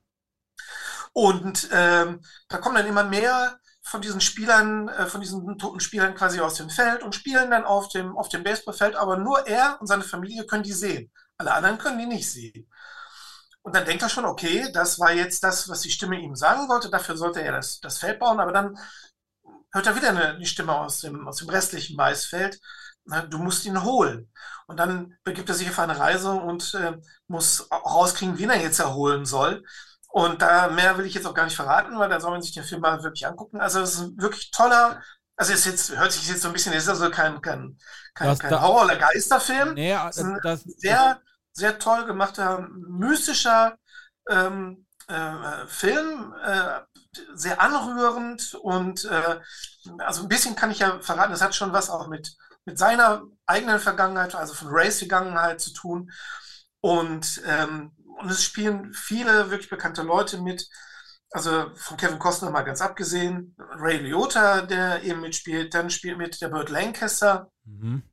Und 1.13 1.69
ähm, 1.71 2.21
da 2.49 2.57
kommen 2.57 2.75
dann 2.75 2.87
immer 2.87 3.03
mehr 3.03 3.59
von 3.81 4.01
diesen 4.01 4.19
Spielern, 4.19 4.89
äh, 4.89 5.05
von 5.05 5.21
diesen 5.21 5.57
toten 5.57 5.79
Spielern 5.79 6.15
quasi 6.15 6.39
aus 6.39 6.55
dem 6.55 6.69
Feld 6.69 7.03
und 7.03 7.15
spielen 7.15 7.51
dann 7.51 7.65
auf 7.65 7.87
dem, 7.89 8.17
auf 8.17 8.29
dem 8.29 8.43
Baseballfeld, 8.43 8.95
aber 8.95 9.17
nur 9.17 9.47
er 9.47 9.77
und 9.79 9.87
seine 9.87 10.03
Familie 10.03 10.45
können 10.45 10.63
die 10.63 10.73
sehen. 10.73 11.11
Alle 11.37 11.53
anderen 11.53 11.77
können 11.77 11.99
die 11.99 12.05
nicht 12.05 12.31
sehen. 12.31 12.67
Und 13.61 13.75
dann 13.75 13.85
denkt 13.85 14.03
er 14.03 14.09
schon, 14.09 14.25
okay, 14.25 14.71
das 14.73 14.99
war 14.99 15.11
jetzt 15.11 15.43
das, 15.43 15.69
was 15.69 15.81
die 15.81 15.89
Stimme 15.89 16.19
ihm 16.19 16.35
sagen 16.35 16.67
wollte, 16.67 16.89
dafür 16.89 17.17
sollte 17.17 17.41
er 17.41 17.51
das, 17.51 17.79
das 17.79 17.97
Feld 17.97 18.19
bauen, 18.19 18.39
aber 18.39 18.51
dann 18.51 18.77
hört 19.75 19.85
er 19.87 19.95
wieder 19.95 20.09
eine, 20.09 20.27
eine 20.35 20.45
Stimme 20.45 20.73
aus 20.73 21.01
dem, 21.01 21.27
aus 21.27 21.37
dem 21.37 21.49
restlichen 21.49 21.95
Maisfeld, 21.95 22.59
na, 23.05 23.21
du 23.21 23.37
musst 23.37 23.65
ihn 23.65 23.83
holen. 23.83 24.31
Und 24.67 24.77
dann 24.79 25.15
begibt 25.23 25.49
er 25.49 25.55
sich 25.55 25.69
auf 25.69 25.77
eine 25.77 25.99
Reise 25.99 26.31
und 26.31 26.73
äh, 26.73 26.97
muss 27.27 27.69
rauskriegen, 27.71 28.37
wen 28.39 28.49
er 28.49 28.61
jetzt 28.61 28.79
erholen 28.79 29.25
soll. 29.25 29.63
Und 30.09 30.41
da 30.41 30.69
mehr 30.69 30.97
will 30.97 31.05
ich 31.05 31.13
jetzt 31.13 31.27
auch 31.27 31.33
gar 31.35 31.43
nicht 31.45 31.55
verraten, 31.57 31.99
weil 31.99 32.09
da 32.09 32.19
soll 32.19 32.31
man 32.31 32.41
sich 32.41 32.53
den 32.53 32.63
Film 32.63 32.81
mal 32.81 33.03
wirklich 33.03 33.27
angucken. 33.27 33.59
Also 33.61 33.81
es 33.81 33.93
ist 33.95 33.99
ein 33.99 34.17
wirklich 34.17 34.49
toller, 34.51 35.03
also 35.35 35.53
es 35.53 35.65
jetzt, 35.65 35.95
hört 35.95 36.11
sich 36.13 36.27
jetzt 36.27 36.41
so 36.41 36.47
ein 36.47 36.53
bisschen, 36.53 36.73
es 36.73 36.83
ist 36.83 36.89
also 36.89 37.11
kein, 37.11 37.41
kein, 37.41 37.77
kein, 38.15 38.27
Das- 38.29 38.39
kein 38.39 38.49
da- 38.51 38.61
Horror- 38.61 38.85
oder 38.85 38.95
Geisterfilm. 38.95 39.73
Nee, 39.73 39.93
ist 40.09 40.19
ein 40.19 40.39
das, 40.41 40.63
sehr, 40.63 41.21
sehr 41.51 41.77
toll 41.77 42.05
gemachter, 42.05 42.67
mystischer 42.87 43.77
ähm, 44.29 44.87
äh, 45.07 45.67
Film, 45.67 46.33
äh, 46.43 46.79
sehr 47.33 47.61
anrührend 47.61 48.55
und 48.55 49.05
äh, 49.05 49.39
also 49.99 50.23
ein 50.23 50.29
bisschen 50.29 50.55
kann 50.55 50.71
ich 50.71 50.79
ja 50.79 50.99
verraten, 50.99 51.31
das 51.31 51.41
hat 51.41 51.55
schon 51.55 51.73
was 51.73 51.89
auch 51.89 52.07
mit, 52.07 52.35
mit 52.65 52.77
seiner 52.77 53.23
eigenen 53.45 53.79
Vergangenheit, 53.79 54.35
also 54.35 54.53
von 54.53 54.69
Rays 54.69 54.99
Vergangenheit 54.99 55.61
zu 55.61 55.73
tun. 55.73 56.11
Und, 56.81 57.41
ähm, 57.45 57.91
und 58.19 58.29
es 58.29 58.43
spielen 58.43 58.93
viele 58.93 59.49
wirklich 59.49 59.69
bekannte 59.69 60.03
Leute 60.03 60.39
mit. 60.39 60.67
Also 61.31 61.71
von 61.75 61.97
Kevin 61.97 62.19
Costner 62.19 62.49
mal 62.49 62.61
ganz 62.61 62.81
abgesehen, 62.81 63.55
Ray 63.57 63.97
Liotta, 63.97 64.61
der 64.61 65.03
eben 65.03 65.21
mitspielt, 65.21 65.73
dann 65.73 65.89
spielt 65.89 66.17
mit 66.17 66.39
der 66.41 66.49
Burt 66.49 66.69
Lancaster, 66.69 67.51
mhm. 67.65 68.03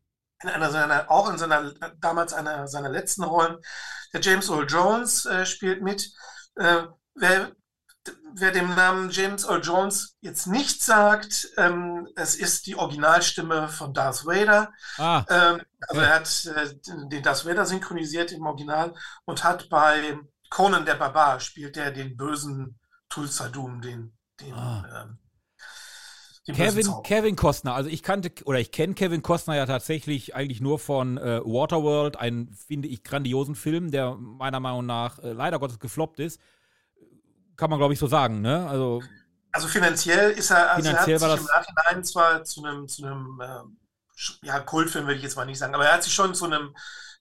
in 0.42 0.48
einer 0.48 0.70
seiner, 0.70 1.10
auch 1.10 1.30
in 1.30 1.38
seiner, 1.38 1.72
damals 2.00 2.32
einer 2.32 2.66
seiner 2.66 2.88
letzten 2.88 3.22
Rollen. 3.22 3.58
Der 4.12 4.20
James 4.20 4.48
Earl 4.48 4.66
Jones 4.66 5.26
äh, 5.26 5.46
spielt 5.46 5.82
mit. 5.82 6.10
Äh, 6.56 6.84
wer, 7.14 7.52
wer 8.34 8.50
dem 8.50 8.74
Namen 8.74 9.10
James 9.10 9.44
Earl 9.44 9.62
Jones 9.62 10.16
jetzt 10.20 10.46
nicht 10.46 10.82
sagt, 10.82 11.48
ähm, 11.56 12.08
es 12.16 12.34
ist 12.34 12.66
die 12.66 12.76
Originalstimme 12.76 13.68
von 13.68 13.94
Darth 13.94 14.24
Vader. 14.26 14.72
Ah, 14.98 15.24
Ähm, 15.28 15.60
also 15.88 16.00
er 16.00 16.14
hat 16.14 16.44
äh, 16.46 16.74
den 17.08 17.22
Darth 17.22 17.46
Vader 17.46 17.66
synchronisiert 17.66 18.32
im 18.32 18.46
Original 18.46 18.94
und 19.24 19.44
hat 19.44 19.68
bei 19.68 20.18
Conan 20.50 20.84
der 20.86 20.94
Barbar 20.96 21.40
spielt 21.40 21.76
er 21.76 21.90
den 21.92 22.16
bösen 22.16 22.78
Tulsadum, 23.08 23.80
den, 23.80 24.16
den, 24.40 24.54
Ah. 24.54 25.04
ähm, 25.04 25.18
Kevin. 26.52 26.86
Kevin 27.04 27.36
Costner. 27.36 27.74
Also 27.74 27.88
ich 27.88 28.02
kannte 28.02 28.32
oder 28.44 28.58
ich 28.58 28.72
kenne 28.72 28.94
Kevin 28.94 29.22
Costner 29.22 29.54
ja 29.56 29.64
tatsächlich 29.66 30.34
eigentlich 30.34 30.60
nur 30.60 30.78
von 30.78 31.16
äh, 31.18 31.40
Waterworld, 31.44 32.16
einen, 32.16 32.52
finde 32.52 32.88
ich, 32.88 33.04
grandiosen 33.04 33.54
Film, 33.54 33.90
der 33.92 34.16
meiner 34.16 34.58
Meinung 34.58 34.84
nach 34.86 35.18
äh, 35.20 35.32
leider 35.32 35.58
Gottes 35.60 35.78
gefloppt 35.78 36.18
ist. 36.18 36.40
Kann 37.62 37.70
man, 37.70 37.78
glaube 37.78 37.94
ich, 37.94 38.00
so 38.00 38.08
sagen, 38.08 38.40
ne? 38.40 38.68
Also, 38.68 39.02
Also 39.52 39.68
finanziell 39.68 40.30
ist 40.32 40.50
er, 40.50 40.72
also 40.72 40.88
Finanziell 40.88 41.16
er 41.16 41.20
hat 41.20 41.20
sich 41.20 41.36
im 41.36 41.44
das- 41.44 41.46
Nachhinein 41.46 42.04
zwar 42.04 42.44
zu 42.44 42.64
einem, 42.64 42.88
zu 42.88 43.04
einem 43.04 43.40
sch- 44.16 44.38
ja, 44.42 44.60
Kultfilm 44.60 45.06
will 45.06 45.16
ich 45.16 45.22
jetzt 45.22 45.36
mal 45.36 45.44
nicht 45.44 45.58
sagen, 45.58 45.74
aber 45.74 45.86
er 45.86 45.94
hat 45.94 46.02
sich 46.04 46.14
schon 46.14 46.34
zu 46.34 46.46
einem 46.46 46.74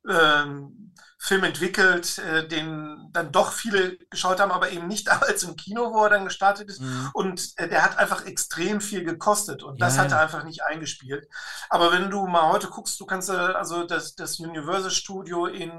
ähm, 0.09 0.93
Film 1.19 1.43
entwickelt, 1.43 2.17
äh, 2.19 2.47
den 2.47 3.09
dann 3.11 3.31
doch 3.31 3.51
viele 3.51 3.97
geschaut 4.09 4.39
haben, 4.39 4.51
aber 4.51 4.71
eben 4.71 4.87
nicht 4.87 5.07
damals 5.09 5.43
im 5.43 5.55
Kino, 5.57 5.93
wo 5.93 6.03
er 6.05 6.09
dann 6.09 6.25
gestartet 6.25 6.69
ist. 6.69 6.81
mh, 6.81 7.11
Und 7.13 7.51
äh, 7.57 7.67
der 7.69 7.83
hat 7.83 7.97
einfach 7.97 8.25
extrem 8.25 8.81
viel 8.81 9.03
gekostet 9.03 9.61
und 9.61 9.79
das 9.81 9.97
Ja, 9.97 10.03
hat 10.03 10.11
er 10.11 10.17
ja. 10.17 10.23
einfach 10.23 10.43
nicht 10.43 10.63
eingespielt. 10.63 11.27
Aber 11.69 11.91
wenn 11.91 12.09
du 12.09 12.25
mal 12.27 12.49
heute 12.51 12.67
guckst, 12.69 12.99
du 12.99 13.05
kannst, 13.05 13.29
äh, 13.29 13.33
also 13.33 13.83
das, 13.85 14.15
das 14.15 14.39
Universal 14.39 14.89
Studio 14.91 15.45
in 15.47 15.69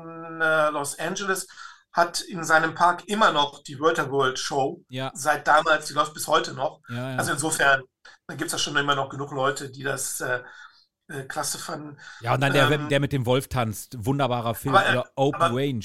äh, 0.41 0.71
Los 0.71 0.99
Angeles 0.99 1.49
hat 1.93 2.21
in 2.23 2.43
seinem 2.45 2.75
Park 2.75 3.05
immer 3.07 3.33
noch 3.33 3.63
die 3.63 3.79
World 3.79 4.39
Show. 4.39 4.83
ja, 4.89 5.11
Seit 5.15 5.47
damals, 5.47 5.87
die 5.87 5.95
läuft 5.95 6.15
bis 6.15 6.27
heute 6.27 6.55
noch. 6.55 6.81
ja, 6.89 7.11
ja. 7.13 7.17
Also 7.17 7.33
insofern, 7.33 7.83
dann 8.27 8.37
gibt 8.39 8.47
es 8.47 8.53
da 8.53 8.59
schon 8.59 8.77
immer 8.77 8.95
noch 8.95 9.09
genug 9.11 9.31
Leute, 9.33 9.71
die 9.71 9.83
das 9.83 10.21
äh, 10.21 10.43
äh, 11.09 11.25
klasse 11.25 11.59
fanden. 11.59 11.99
ja, 12.21 12.35
und 12.35 12.41
dann 12.41 12.53
der, 12.53 12.71
ähm, 12.71 12.89
der 12.89 13.01
mit 13.01 13.13
dem 13.13 13.27
Wolf 13.27 13.49
tanzt. 13.49 13.97
Wunderbarer 13.99 14.55
Film. 14.55 14.75
aber, 14.75 14.87
äh, 14.89 14.93
oder 14.93 15.11
Open 15.17 15.43
aber- 15.43 15.57
Range. 15.57 15.85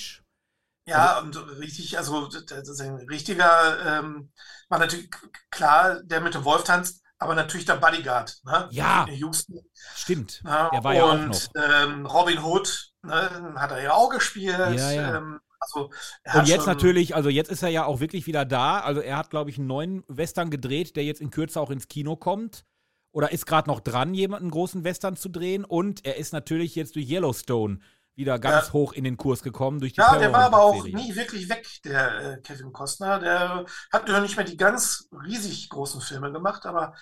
Ja, 0.89 1.20
und 1.20 1.36
richtig, 1.60 1.97
also 1.97 2.28
das 2.28 2.70
ist 2.70 2.80
ein 2.80 2.95
richtiger, 3.10 3.99
ähm, 3.99 4.32
war 4.70 4.80
natürlich 4.80 5.10
klar, 5.51 6.01
der 6.03 6.22
mit 6.22 6.34
dem 6.34 6.45
Wolf 6.45 6.64
tanzt, 6.64 7.03
aber 7.20 7.36
natürlich 7.36 7.66
der 7.66 7.76
Bodyguard, 7.76 8.38
ne? 8.45 8.70
Ja. 8.72 9.03
Der 9.03 9.16
Houston. 9.16 9.60
Stimmt. 9.97 10.41
Ne? 10.45 10.70
Der 10.72 10.84
war 10.86 10.93
ja 10.93 11.03
auch 11.03 11.12
und 11.12 11.28
noch. 11.28 11.62
ähm, 11.62 12.05
Robin 12.05 12.41
Hood 12.41 12.91
ne, 13.01 13.53
hat 13.58 13.72
er 13.72 13.82
ja 13.82 13.91
auch 13.91 14.10
gespielt. 14.10 14.58
Ja, 14.58 14.91
ja. 14.91 15.18
Ähm, 15.18 15.41
also 15.60 15.89
Und 16.34 16.47
jetzt 16.47 16.68
natürlich, 16.68 17.16
also 17.16 17.30
jetzt 17.30 17.51
ist 17.51 17.64
er 17.64 17.70
ja 17.70 17.86
auch 17.86 17.99
wirklich 17.99 18.28
wieder 18.28 18.45
da. 18.45 18.80
Also 18.80 19.01
er 19.01 19.18
hat, 19.18 19.30
glaube 19.30 19.49
ich, 19.49 19.58
einen 19.58 19.68
neuen 19.68 20.03
Western 20.08 20.49
gedreht, 20.49 20.95
der 20.95 21.03
jetzt 21.03 21.22
in 21.22 21.32
Kürze 21.32 21.60
auch 21.60 21.70
ins 21.70 21.88
Kino 21.88 22.16
kommt. 22.16 22.66
Oder 23.12 23.32
ist 23.32 23.45
gerade 23.45 23.70
noch 23.70 23.80
dran, 23.80 24.14
jemanden 24.14 24.51
großen 24.51 24.84
Western 24.84 25.16
zu 25.16 25.30
drehen. 25.30 25.66
Und 25.66 26.05
er 26.05 26.18
ist 26.18 26.34
natürlich 26.34 26.76
jetzt 26.76 26.95
durch 26.95 27.10
Yellowstone 27.10 27.80
wieder 28.16 28.39
ganz 28.39 28.68
Ja. 28.68 28.74
hoch 28.74 28.93
in 28.93 29.03
den 29.03 29.16
Kurs 29.18 29.43
gekommen 29.43 29.80
durch 29.80 29.93
die 29.93 30.01
Ja, 30.01 30.18
der 30.18 30.34
war 30.34 30.45
aber 30.45 30.62
auch 30.62 30.84
nie 30.84 31.16
wirklich 31.16 31.49
weg, 31.49 31.68
der 31.86 32.34
äh, 32.34 32.41
Kevin 32.41 32.74
Costner. 32.74 33.20
Der 33.20 33.66
hat 33.91 34.10
ja 34.10 34.20
nicht 34.20 34.36
mehr 34.36 34.45
die 34.45 34.58
ganz 34.58 35.08
riesig 35.12 35.70
großen 35.70 36.01
Filme 36.01 36.32
gemacht, 36.32 36.66
aber 36.66 36.93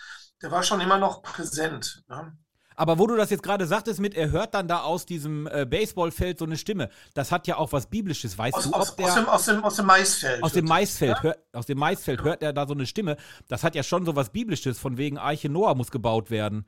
der 0.42 0.52
war 0.52 0.62
schon 0.64 0.82
immer 0.82 0.98
noch 0.98 1.22
präsent. 1.22 2.04
Ne? 2.08 2.38
Aber 2.76 3.00
wo 3.00 3.08
du 3.08 3.16
das 3.16 3.30
jetzt 3.30 3.44
gerade 3.44 3.66
sagtest 3.66 4.00
mit, 4.00 4.16
er 4.16 4.32
hört 4.32 4.54
dann 4.54 4.68
da 4.68 4.82
aus 4.82 5.06
diesem 5.06 5.48
äh, 5.48 5.66
Baseballfeld 5.66 6.40
so 6.40 6.46
eine 6.46 6.58
Stimme, 6.58 6.90
das 7.14 7.32
hat 7.32 7.48
ja 7.48 7.58
auch 7.58 7.72
was 7.72 7.88
Biblisches. 7.88 8.38
Weißt 8.38 8.56
Aus, 8.56 8.64
du, 8.64 8.74
aus, 8.74 8.96
der 8.96 9.06
aus, 9.06 9.16
dem, 9.16 9.28
aus, 9.28 9.46
dem, 9.46 9.64
aus 9.64 9.76
dem 9.76 9.86
Maisfeld. 9.86 10.44
aus 10.44 10.54
dem 10.54 10.66
Maisfeld, 10.66 11.24
hört, 11.24 11.40
aus 11.54 11.66
dem 11.66 11.78
Maisfeld 11.78 12.24
hört 12.24 12.44
er 12.44 12.54
da 12.54 12.68
so 12.68 12.74
eine 12.74 12.86
Stimme. 12.86 13.18
Das 13.48 13.64
hat 13.64 13.76
ja 13.76 13.84
schon 13.84 14.06
so 14.06 14.16
was 14.16 14.30
Biblisches, 14.32 14.80
von 14.80 14.98
wegen 14.98 15.18
Arche 15.18 15.50
Noah 15.50 15.76
muss 15.76 15.92
gebaut 15.92 16.30
werden. 16.30 16.68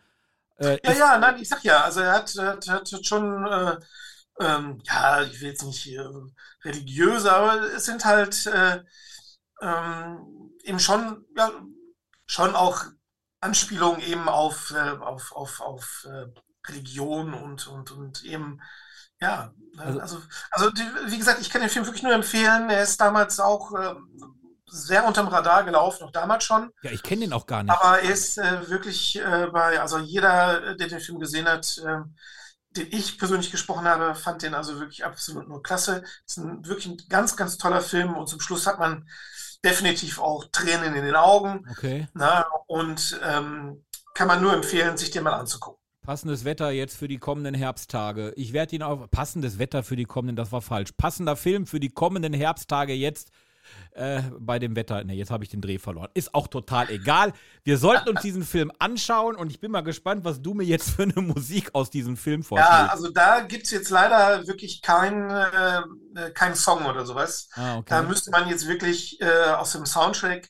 Äh, 0.57 0.79
Ja, 0.83 0.93
ja, 0.93 1.17
nein, 1.17 1.41
ich 1.41 1.49
sag 1.49 1.63
ja, 1.63 1.81
also 1.83 2.01
er 2.01 2.13
hat, 2.13 2.33
hat, 2.37 2.67
hat 2.69 3.05
schon, 3.05 3.45
äh, 3.45 3.77
ähm, 4.39 4.79
ja, 4.83 5.23
ich 5.23 5.41
will 5.41 5.49
jetzt 5.49 5.63
nicht 5.63 5.87
äh, 5.87 6.01
religiös, 6.63 7.25
aber 7.25 7.61
es 7.75 7.85
sind 7.85 8.05
halt 8.05 8.45
äh, 8.47 8.81
ähm, 9.61 10.51
eben 10.63 10.79
schon, 10.79 11.25
ja, 11.35 11.51
schon 12.27 12.55
auch 12.55 12.85
Anspielungen 13.39 14.01
eben 14.01 14.27
auf, 14.29 14.71
äh, 14.75 14.97
auf, 14.99 15.31
auf, 15.31 15.61
auf 15.61 16.07
äh, 16.09 16.25
Religion 16.67 17.33
und, 17.33 17.67
und, 17.67 17.91
und 17.91 18.23
eben, 18.23 18.59
ja, 19.21 19.53
ne, 19.75 19.83
Also- 19.83 19.99
also, 19.99 20.21
also 20.51 20.69
die, 20.71 20.83
wie 21.07 21.17
gesagt, 21.17 21.41
ich 21.41 21.49
kann 21.49 21.61
den 21.61 21.69
Film 21.69 21.85
wirklich 21.85 22.03
nur 22.03 22.13
empfehlen. 22.13 22.69
Er 22.69 22.83
ist 22.83 22.99
damals 22.99 23.39
auch 23.39 23.73
äh, 23.73 23.95
sehr 24.69 25.05
unterm 25.05 25.27
Radar 25.29 25.63
gelaufen, 25.63 26.03
auch 26.03 26.11
damals 26.11 26.43
schon. 26.43 26.71
Ja, 26.81 26.91
ich 26.91 27.03
kenne 27.03 27.21
den 27.21 27.33
auch 27.33 27.45
gar 27.45 27.63
nicht. 27.63 27.71
Aber 27.71 27.99
er 28.01 28.11
ist 28.11 28.37
äh, 28.37 28.69
wirklich 28.69 29.15
äh, 29.17 29.47
bei, 29.51 29.79
also 29.79 29.97
jeder, 29.99 30.63
äh, 30.71 30.77
der 30.77 30.87
den 30.87 30.99
Film 30.99 31.19
gesehen 31.19 31.47
hat, 31.47 31.77
äh, 31.77 31.99
den 32.71 32.87
ich 32.91 33.17
persönlich 33.17 33.49
gesprochen 33.49 33.87
habe, 33.87 34.13
fand 34.13 34.41
den 34.41 34.53
also 34.53 34.79
wirklich 34.79 35.05
absolut 35.05 35.47
nur 35.47 35.63
klasse. 35.63 36.03
Es 36.25 36.37
ist 36.37 36.43
ein, 36.43 36.65
wirklich 36.65 36.87
ein 36.87 36.97
ganz, 37.09 37.35
ganz 37.37 37.57
toller 37.57 37.81
Film 37.81 38.15
und 38.15 38.27
zum 38.27 38.41
Schluss 38.41 38.67
hat 38.67 38.77
man 38.77 39.07
definitiv 39.63 40.19
auch 40.19 40.45
Tränen 40.51 40.95
in 40.95 41.05
den 41.05 41.15
Augen. 41.15 41.65
Okay. 41.71 42.07
Na, 42.13 42.45
und 42.67 43.19
ähm, 43.23 43.83
kann 44.13 44.27
man 44.27 44.41
nur 44.41 44.53
empfehlen, 44.53 44.97
sich 44.97 45.11
den 45.11 45.23
mal 45.23 45.33
anzugucken. 45.33 45.79
Passendes 46.07 46.45
Wetter 46.45 46.71
jetzt 46.71 46.95
für 46.95 47.09
die 47.09 47.17
kommenden 47.17 47.53
Herbsttage. 47.53 48.31
Ich 48.37 48.53
werde 48.53 48.75
ihn 48.77 48.81
auf. 48.81 49.11
Passendes 49.11 49.59
Wetter 49.59 49.83
für 49.83 49.97
die 49.97 50.05
kommenden, 50.05 50.37
das 50.37 50.53
war 50.53 50.61
falsch. 50.61 50.91
Passender 50.93 51.35
Film 51.35 51.67
für 51.67 51.81
die 51.81 51.89
kommenden 51.89 52.33
Herbsttage 52.33 52.93
jetzt 52.93 53.29
äh, 53.91 54.21
bei 54.39 54.59
dem 54.59 54.75
Wetter. 54.75 55.03
Ne, 55.03 55.13
jetzt 55.13 55.31
habe 55.31 55.43
ich 55.43 55.49
den 55.49 55.61
Dreh 55.61 55.79
verloren. 55.79 56.09
Ist 56.13 56.33
auch 56.33 56.47
total 56.47 56.89
egal. 56.89 57.33
Wir 57.63 57.77
sollten 57.77 58.09
uns 58.09 58.21
diesen 58.21 58.43
Film 58.43 58.71
anschauen 58.79 59.35
und 59.35 59.49
ich 59.51 59.59
bin 59.59 59.71
mal 59.71 59.81
gespannt, 59.81 60.23
was 60.25 60.41
du 60.41 60.53
mir 60.53 60.63
jetzt 60.65 60.89
für 60.91 61.03
eine 61.03 61.21
Musik 61.21 61.71
aus 61.73 61.89
diesem 61.89 62.17
Film 62.17 62.41
Ja, 62.41 62.47
vorstellst. 62.47 62.91
also 62.91 63.11
da 63.11 63.41
gibt 63.41 63.65
es 63.65 63.71
jetzt 63.71 63.89
leider 63.89 64.45
wirklich 64.47 64.81
keinen 64.81 65.29
äh, 65.29 65.81
äh, 66.15 66.31
keinen 66.31 66.55
Song 66.55 66.85
oder 66.85 67.05
sowas. 67.05 67.49
ah, 67.55 67.81
Da 67.85 68.01
okay. 68.01 68.07
müsste 68.07 68.31
man 68.31 68.47
jetzt 68.49 68.67
wirklich 68.67 69.19
äh, 69.21 69.51
aus 69.51 69.71
dem 69.73 69.85
Soundtrack 69.85 70.49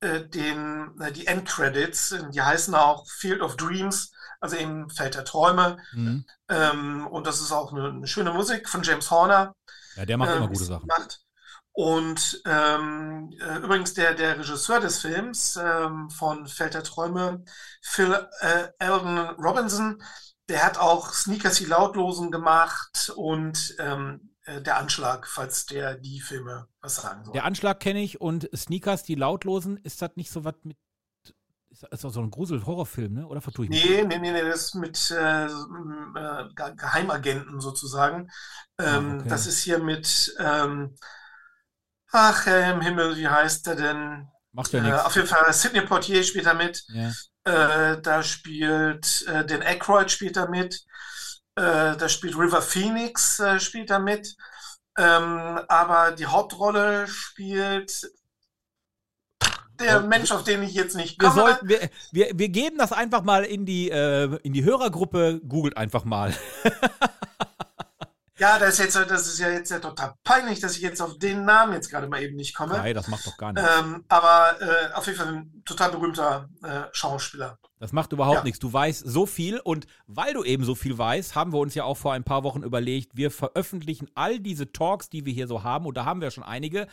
äh, 0.00 0.26
den, 0.28 0.90
äh, 1.00 1.12
die 1.12 1.26
Endcredits, 1.26 2.12
äh, 2.12 2.30
die 2.30 2.42
heißen 2.42 2.74
auch 2.74 3.06
Field 3.08 3.40
of 3.40 3.56
Dreams, 3.56 4.12
also 4.40 4.56
eben 4.56 4.90
Feld 4.90 5.14
der 5.14 5.24
Träume. 5.24 5.78
Mhm. 5.92 6.24
Ähm, 6.48 7.06
und 7.06 7.26
das 7.26 7.40
ist 7.40 7.52
auch 7.52 7.72
eine, 7.72 7.88
eine 7.88 8.06
schöne 8.06 8.32
Musik 8.32 8.68
von 8.68 8.82
James 8.82 9.10
Horner. 9.10 9.54
Ja, 9.96 10.04
der 10.04 10.16
macht 10.18 10.30
ähm, 10.30 10.38
immer 10.38 10.48
gute 10.48 10.64
Sachen. 10.64 10.88
Gemacht. 10.88 11.20
Und 11.76 12.40
ähm, 12.46 13.30
äh, 13.40 13.58
übrigens 13.58 13.94
der, 13.94 14.14
der 14.14 14.38
Regisseur 14.38 14.78
des 14.80 15.00
Films 15.00 15.56
ähm, 15.56 16.08
von 16.08 16.46
Feld 16.46 16.74
der 16.74 16.84
Träume, 16.84 17.44
Phil 17.82 18.12
äh, 18.40 18.68
Alden 18.78 19.18
Robinson, 19.44 20.00
der 20.48 20.64
hat 20.64 20.78
auch 20.78 21.12
Sneakers 21.12 21.56
die 21.56 21.64
Lautlosen 21.64 22.30
gemacht 22.30 23.12
und 23.16 23.74
ähm, 23.80 24.30
äh, 24.44 24.60
der 24.62 24.76
Anschlag, 24.78 25.26
falls 25.26 25.66
der 25.66 25.96
die 25.96 26.20
Filme 26.20 26.68
was 26.80 26.96
sagen 26.96 27.24
soll. 27.24 27.34
Der 27.34 27.44
Anschlag 27.44 27.80
kenne 27.80 28.02
ich 28.02 28.20
und 28.20 28.48
Sneakers, 28.54 29.02
die 29.02 29.16
lautlosen, 29.16 29.76
ist 29.78 30.00
das 30.00 30.10
nicht 30.14 30.30
so 30.30 30.44
was 30.44 30.54
mit. 30.62 30.76
Ist 31.70 32.04
das 32.04 32.12
so 32.12 32.20
ein 32.20 32.30
Grusel-Horrorfilm, 32.30 33.14
ne? 33.14 33.26
Oder 33.26 33.40
vertue 33.40 33.64
ich 33.64 33.70
mich? 33.70 33.80
Nee, 33.82 34.02
nee, 34.04 34.18
nee, 34.18 34.30
nee, 34.30 34.42
das 34.42 34.66
ist 34.66 34.74
mit 34.76 35.10
äh, 35.10 35.46
äh, 35.46 35.48
Ge- 36.54 36.74
Geheimagenten 36.76 37.60
sozusagen. 37.60 38.30
Ähm, 38.78 39.08
Ah, 39.10 39.14
okay. 39.14 39.28
Das 39.28 39.46
ist 39.46 39.60
hier 39.60 39.78
mit, 39.80 40.34
ähm, 40.38 40.94
ach, 42.14 42.46
Herr 42.46 42.72
im 42.74 42.80
Himmel, 42.80 43.16
wie 43.16 43.28
heißt 43.28 43.66
der 43.66 43.74
denn? 43.76 44.28
Macht 44.52 44.72
ja 44.72 44.80
Äh, 44.80 44.82
nichts. 44.82 45.04
auf 45.04 45.14
jeden 45.16 45.28
Fall, 45.28 45.52
Sidney 45.52 45.82
Poitier 45.82 46.22
spielt 46.22 46.46
da 46.46 46.54
mit. 46.54 46.82
Ja. 46.88 47.10
Äh, 47.44 48.00
da 48.00 48.22
spielt 48.22 49.24
äh, 49.28 49.44
Dan 49.44 49.62
Aykroyd 49.62 50.10
spielt 50.10 50.36
da 50.36 50.46
mit. 50.48 50.74
Äh, 51.56 51.96
da 51.96 52.08
spielt 52.08 52.36
River 52.36 52.62
Phoenix 52.62 53.38
äh, 53.40 53.60
spielt 53.60 53.90
da 53.90 53.98
mit. 53.98 54.34
Ähm, 54.96 55.60
aber 55.68 56.12
die 56.12 56.26
Hauptrolle 56.26 57.06
spielt 57.08 58.08
der 59.80 59.86
Ja, 59.94 60.00
Mensch, 60.00 60.30
auf 60.30 60.44
den 60.44 60.62
ich 60.62 60.72
jetzt 60.74 60.94
nicht 60.94 61.20
Wir, 61.20 61.28
komme. 61.28 61.42
sollten, 61.42 61.68
wir, 61.68 61.90
wir, 62.12 62.30
wir 62.34 62.48
geben 62.48 62.78
das 62.78 62.92
einfach 62.92 63.22
mal 63.24 63.44
in 63.44 63.66
die, 63.66 63.90
äh, 63.90 64.38
in 64.44 64.52
die 64.52 64.64
Hörergruppe. 64.64 65.40
Googelt 65.46 65.76
einfach 65.76 66.04
mal. 66.04 66.32
Ja, 68.38 68.58
das 68.58 68.70
ist 68.74 68.78
jetzt, 68.80 68.96
das 68.96 69.26
ist 69.28 69.38
ja 69.38 69.48
jetzt 69.50 69.70
ja 69.70 69.78
total 69.78 70.14
peinlich, 70.24 70.58
dass 70.60 70.74
ich 70.76 70.82
jetzt 70.82 71.00
auf 71.00 71.18
den 71.18 71.44
Namen 71.44 71.72
jetzt 71.72 71.88
gerade 71.88 72.08
mal 72.08 72.20
eben 72.20 72.34
nicht 72.34 72.54
komme. 72.54 72.74
Nein, 72.74 72.94
das 72.94 73.06
macht 73.06 73.26
doch 73.26 73.36
gar 73.36 73.52
nichts. 73.52 73.68
Ähm, 73.78 74.04
aber 74.08 74.56
äh, 74.60 74.92
auf 74.94 75.06
jeden 75.06 75.18
Fall 75.18 75.28
ein 75.28 75.62
total 75.64 75.90
berühmter 75.92 76.48
äh, 76.62 76.82
Schauspieler. 76.92 77.58
Das 77.78 77.92
macht 77.92 78.12
überhaupt 78.12 78.38
Ja. 78.38 78.44
nichts. 78.44 78.58
Du 78.58 78.72
weißt 78.72 79.04
so 79.06 79.26
viel 79.26 79.60
und 79.60 79.86
weil 80.06 80.34
du 80.34 80.42
eben 80.42 80.64
so 80.64 80.74
viel 80.74 80.98
weißt, 80.98 81.34
haben 81.36 81.52
wir 81.52 81.58
uns 81.60 81.74
ja 81.74 81.84
auch 81.84 81.96
vor 81.96 82.12
ein 82.12 82.24
paar 82.24 82.42
Wochen 82.42 82.62
überlegt, 82.62 83.16
wir 83.16 83.30
veröffentlichen 83.30 84.08
all 84.14 84.40
diese 84.40 84.72
Talks, 84.72 85.08
die 85.10 85.24
wir 85.26 85.32
hier 85.32 85.46
so 85.46 85.62
haben 85.62 85.86
und 85.86 85.96
da 85.96 86.04
haben 86.04 86.20
wir 86.20 86.30
schon 86.32 86.44
einige 86.44 86.88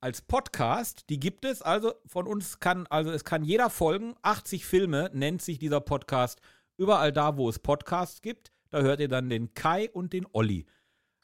als 0.00 0.22
Podcast. 0.22 1.04
Die 1.10 1.20
gibt 1.20 1.44
es 1.44 1.60
also 1.60 1.92
von 2.06 2.26
uns 2.26 2.60
kann 2.60 2.86
also 2.86 3.10
es 3.10 3.24
kann 3.24 3.44
jeder 3.44 3.68
folgen. 3.68 4.14
80 4.22 4.64
Filme 4.64 5.10
nennt 5.12 5.42
sich 5.42 5.58
dieser 5.58 5.80
Podcast. 5.80 6.40
Überall 6.78 7.12
da, 7.12 7.36
wo 7.36 7.48
es 7.50 7.58
Podcasts 7.58 8.22
gibt, 8.22 8.52
da 8.70 8.80
hört 8.80 9.00
ihr 9.00 9.08
dann 9.08 9.28
den 9.28 9.52
Kai 9.54 9.90
und 9.90 10.12
den 10.12 10.26
Olli. 10.32 10.66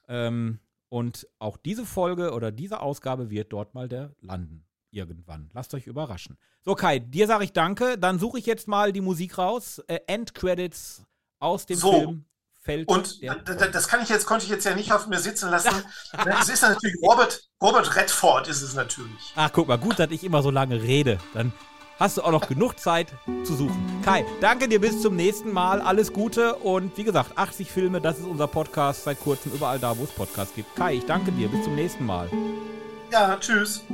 Ähm, 0.08 0.60
und 0.88 1.26
auch 1.38 1.56
diese 1.56 1.84
Folge 1.86 2.32
oder 2.32 2.52
diese 2.52 2.80
Ausgabe 2.80 3.30
wird 3.30 3.52
dort 3.52 3.74
mal 3.74 3.88
der 3.88 4.14
landen. 4.20 4.64
Irgendwann. 4.90 5.50
Lasst 5.52 5.74
euch 5.74 5.88
überraschen. 5.88 6.38
So, 6.62 6.76
Kai, 6.76 7.00
dir 7.00 7.26
sage 7.26 7.44
ich 7.44 7.52
danke. 7.52 7.98
Dann 7.98 8.20
suche 8.20 8.38
ich 8.38 8.46
jetzt 8.46 8.68
mal 8.68 8.92
die 8.92 9.00
Musik 9.00 9.38
raus. 9.38 9.80
Äh, 9.88 9.98
Endcredits 10.06 11.04
aus 11.40 11.66
dem 11.66 11.76
So. 11.78 11.92
Film 11.92 12.24
Feld 12.64 12.88
Und 12.88 13.20
das 13.22 13.88
kann 13.88 14.02
ich 14.02 14.08
jetzt, 14.08 14.24
konnte 14.24 14.44
ich 14.46 14.50
jetzt 14.50 14.64
ja 14.64 14.74
nicht 14.74 14.90
auf 14.90 15.06
mir 15.06 15.18
sitzen 15.18 15.50
lassen. 15.50 15.84
Es 16.40 16.48
ist 16.48 16.62
natürlich 16.62 16.96
Robert, 17.02 17.46
Robert 17.62 17.94
Redford 17.94 18.48
ist 18.48 18.62
es 18.62 18.74
natürlich. 18.74 19.32
Ach, 19.36 19.50
guck 19.52 19.68
mal, 19.68 19.76
gut, 19.76 19.98
dass 19.98 20.10
ich 20.10 20.24
immer 20.24 20.42
so 20.42 20.50
lange 20.50 20.80
rede. 20.80 21.18
Dann 21.34 21.52
hast 21.98 22.16
du 22.16 22.22
auch 22.22 22.32
noch 22.32 22.48
genug 22.48 22.78
Zeit 22.78 23.08
zu 23.44 23.54
suchen. 23.54 24.00
Kai, 24.04 24.24
danke 24.40 24.68
dir 24.68 24.80
bis 24.80 25.00
zum 25.02 25.16
nächsten 25.16 25.52
Mal. 25.52 25.80
Alles 25.80 26.12
Gute 26.12 26.54
und 26.56 26.96
wie 26.96 27.04
gesagt, 27.04 27.36
80 27.36 27.70
Filme, 27.70 28.00
das 28.00 28.18
ist 28.18 28.26
unser 28.26 28.46
Podcast 28.46 29.04
seit 29.04 29.20
kurzem 29.20 29.52
überall 29.52 29.78
da, 29.78 29.96
wo 29.96 30.04
es 30.04 30.10
Podcasts 30.10 30.54
gibt. 30.54 30.74
Kai, 30.76 30.94
ich 30.94 31.06
danke 31.06 31.32
dir. 31.32 31.48
Bis 31.48 31.64
zum 31.64 31.74
nächsten 31.74 32.04
Mal. 32.04 32.28
Ja, 33.10 33.36
tschüss. 33.38 33.84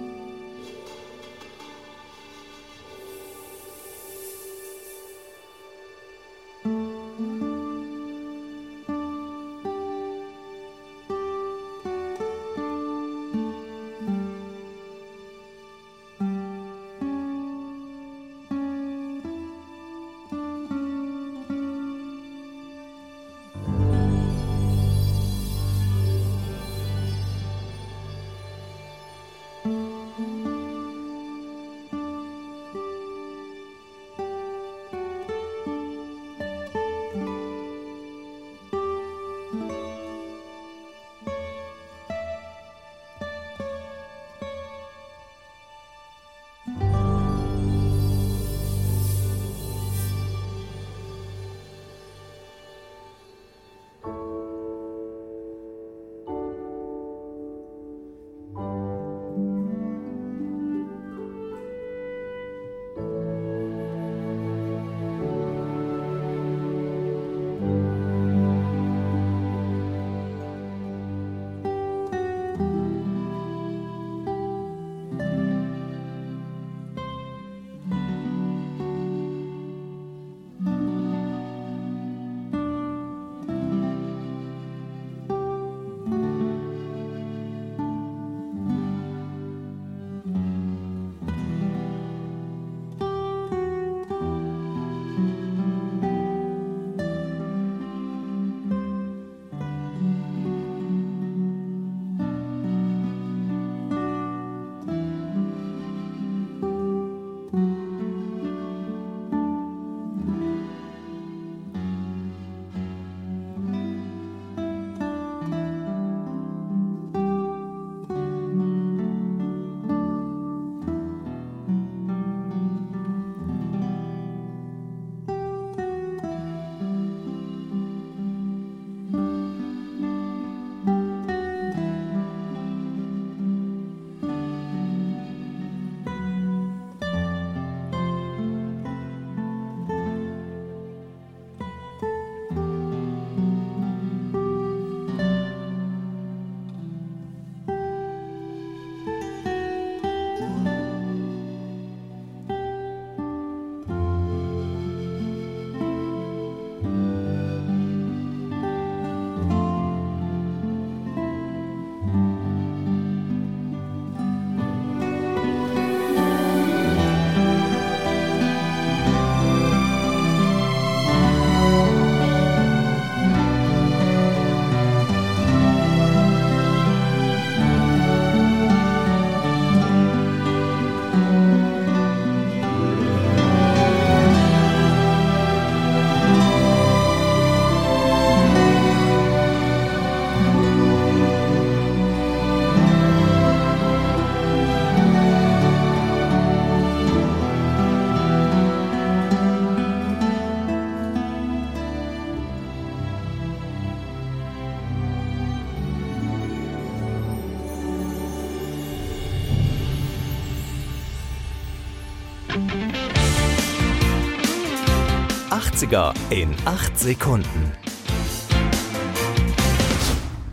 80er 215.80 216.12
in 216.28 216.54
8 216.66 216.98
Sekunden. 216.98 217.72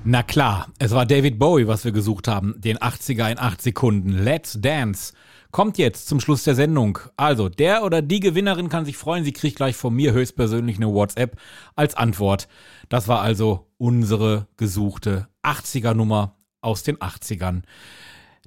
Na 0.06 0.24
klar, 0.24 0.68
es 0.80 0.92
war 0.92 1.06
David 1.06 1.38
Bowie, 1.38 1.68
was 1.68 1.84
wir 1.84 1.92
gesucht 1.92 2.30
haben. 2.30 2.56
Den 2.62 2.78
80er 2.78 3.30
in 3.30 3.38
8 3.38 3.62
Sekunden. 3.62 4.24
Let's 4.24 4.58
Dance. 4.62 5.14
Kommt 5.52 5.78
jetzt 5.78 6.08
zum 6.08 6.22
Schluss 6.22 6.44
der 6.44 6.56
Sendung. 6.56 7.00
Also, 7.18 7.50
der 7.50 7.84
oder 7.84 8.02
die 8.02 8.22
Gewinnerin 8.22 8.70
kann 8.70 8.86
sich 8.86 8.96
freuen. 8.96 9.26
Sie 9.26 9.34
kriegt 9.34 9.58
gleich 9.58 9.76
von 9.76 9.94
mir 9.94 10.14
höchstpersönlich 10.14 10.78
eine 10.78 10.94
WhatsApp 10.94 11.38
als 11.76 11.96
Antwort. 11.96 12.48
Das 12.88 13.10
war 13.10 13.20
also 13.20 13.68
unsere 13.78 14.48
gesuchte 14.56 15.28
80er 15.44 15.94
Nummer 15.94 16.38
aus 16.62 16.84
den 16.84 17.00
80ern. 17.00 17.64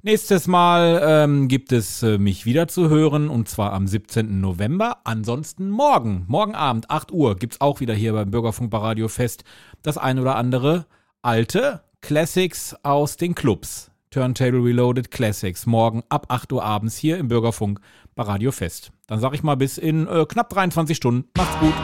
Nächstes 0.03 0.47
Mal 0.47 0.99
ähm, 1.03 1.47
gibt 1.47 1.71
es 1.71 2.01
äh, 2.01 2.17
mich 2.17 2.47
wieder 2.47 2.67
zu 2.67 2.89
hören 2.89 3.29
und 3.29 3.47
zwar 3.47 3.71
am 3.73 3.85
17. 3.85 4.41
November. 4.41 4.97
Ansonsten 5.03 5.69
morgen, 5.69 6.25
morgen 6.27 6.55
Abend, 6.55 6.89
8 6.89 7.11
Uhr, 7.11 7.35
gibt's 7.35 7.61
auch 7.61 7.81
wieder 7.81 7.93
hier 7.93 8.13
beim 8.13 8.31
Bürgerfunk 8.31 8.73
Radio 8.73 9.07
Fest 9.07 9.43
das 9.83 9.99
ein 9.99 10.17
oder 10.17 10.37
andere 10.37 10.87
alte 11.21 11.83
Classics 12.01 12.75
aus 12.81 13.15
den 13.15 13.35
Clubs. 13.35 13.91
Turntable 14.09 14.63
Reloaded 14.63 15.11
Classics. 15.11 15.67
Morgen 15.67 16.01
ab 16.09 16.25
8 16.29 16.51
Uhr 16.51 16.63
abends 16.63 16.97
hier 16.97 17.19
im 17.19 17.27
Bürgerfunk 17.27 17.79
bei 18.15 18.23
Radio 18.23 18.51
Fest. 18.51 18.91
Dann 19.05 19.19
sag 19.19 19.35
ich 19.35 19.43
mal 19.43 19.55
bis 19.55 19.77
in 19.77 20.07
äh, 20.07 20.25
knapp 20.25 20.49
23 20.49 20.97
Stunden. 20.97 21.29
Macht's 21.37 21.59
gut. 21.59 21.75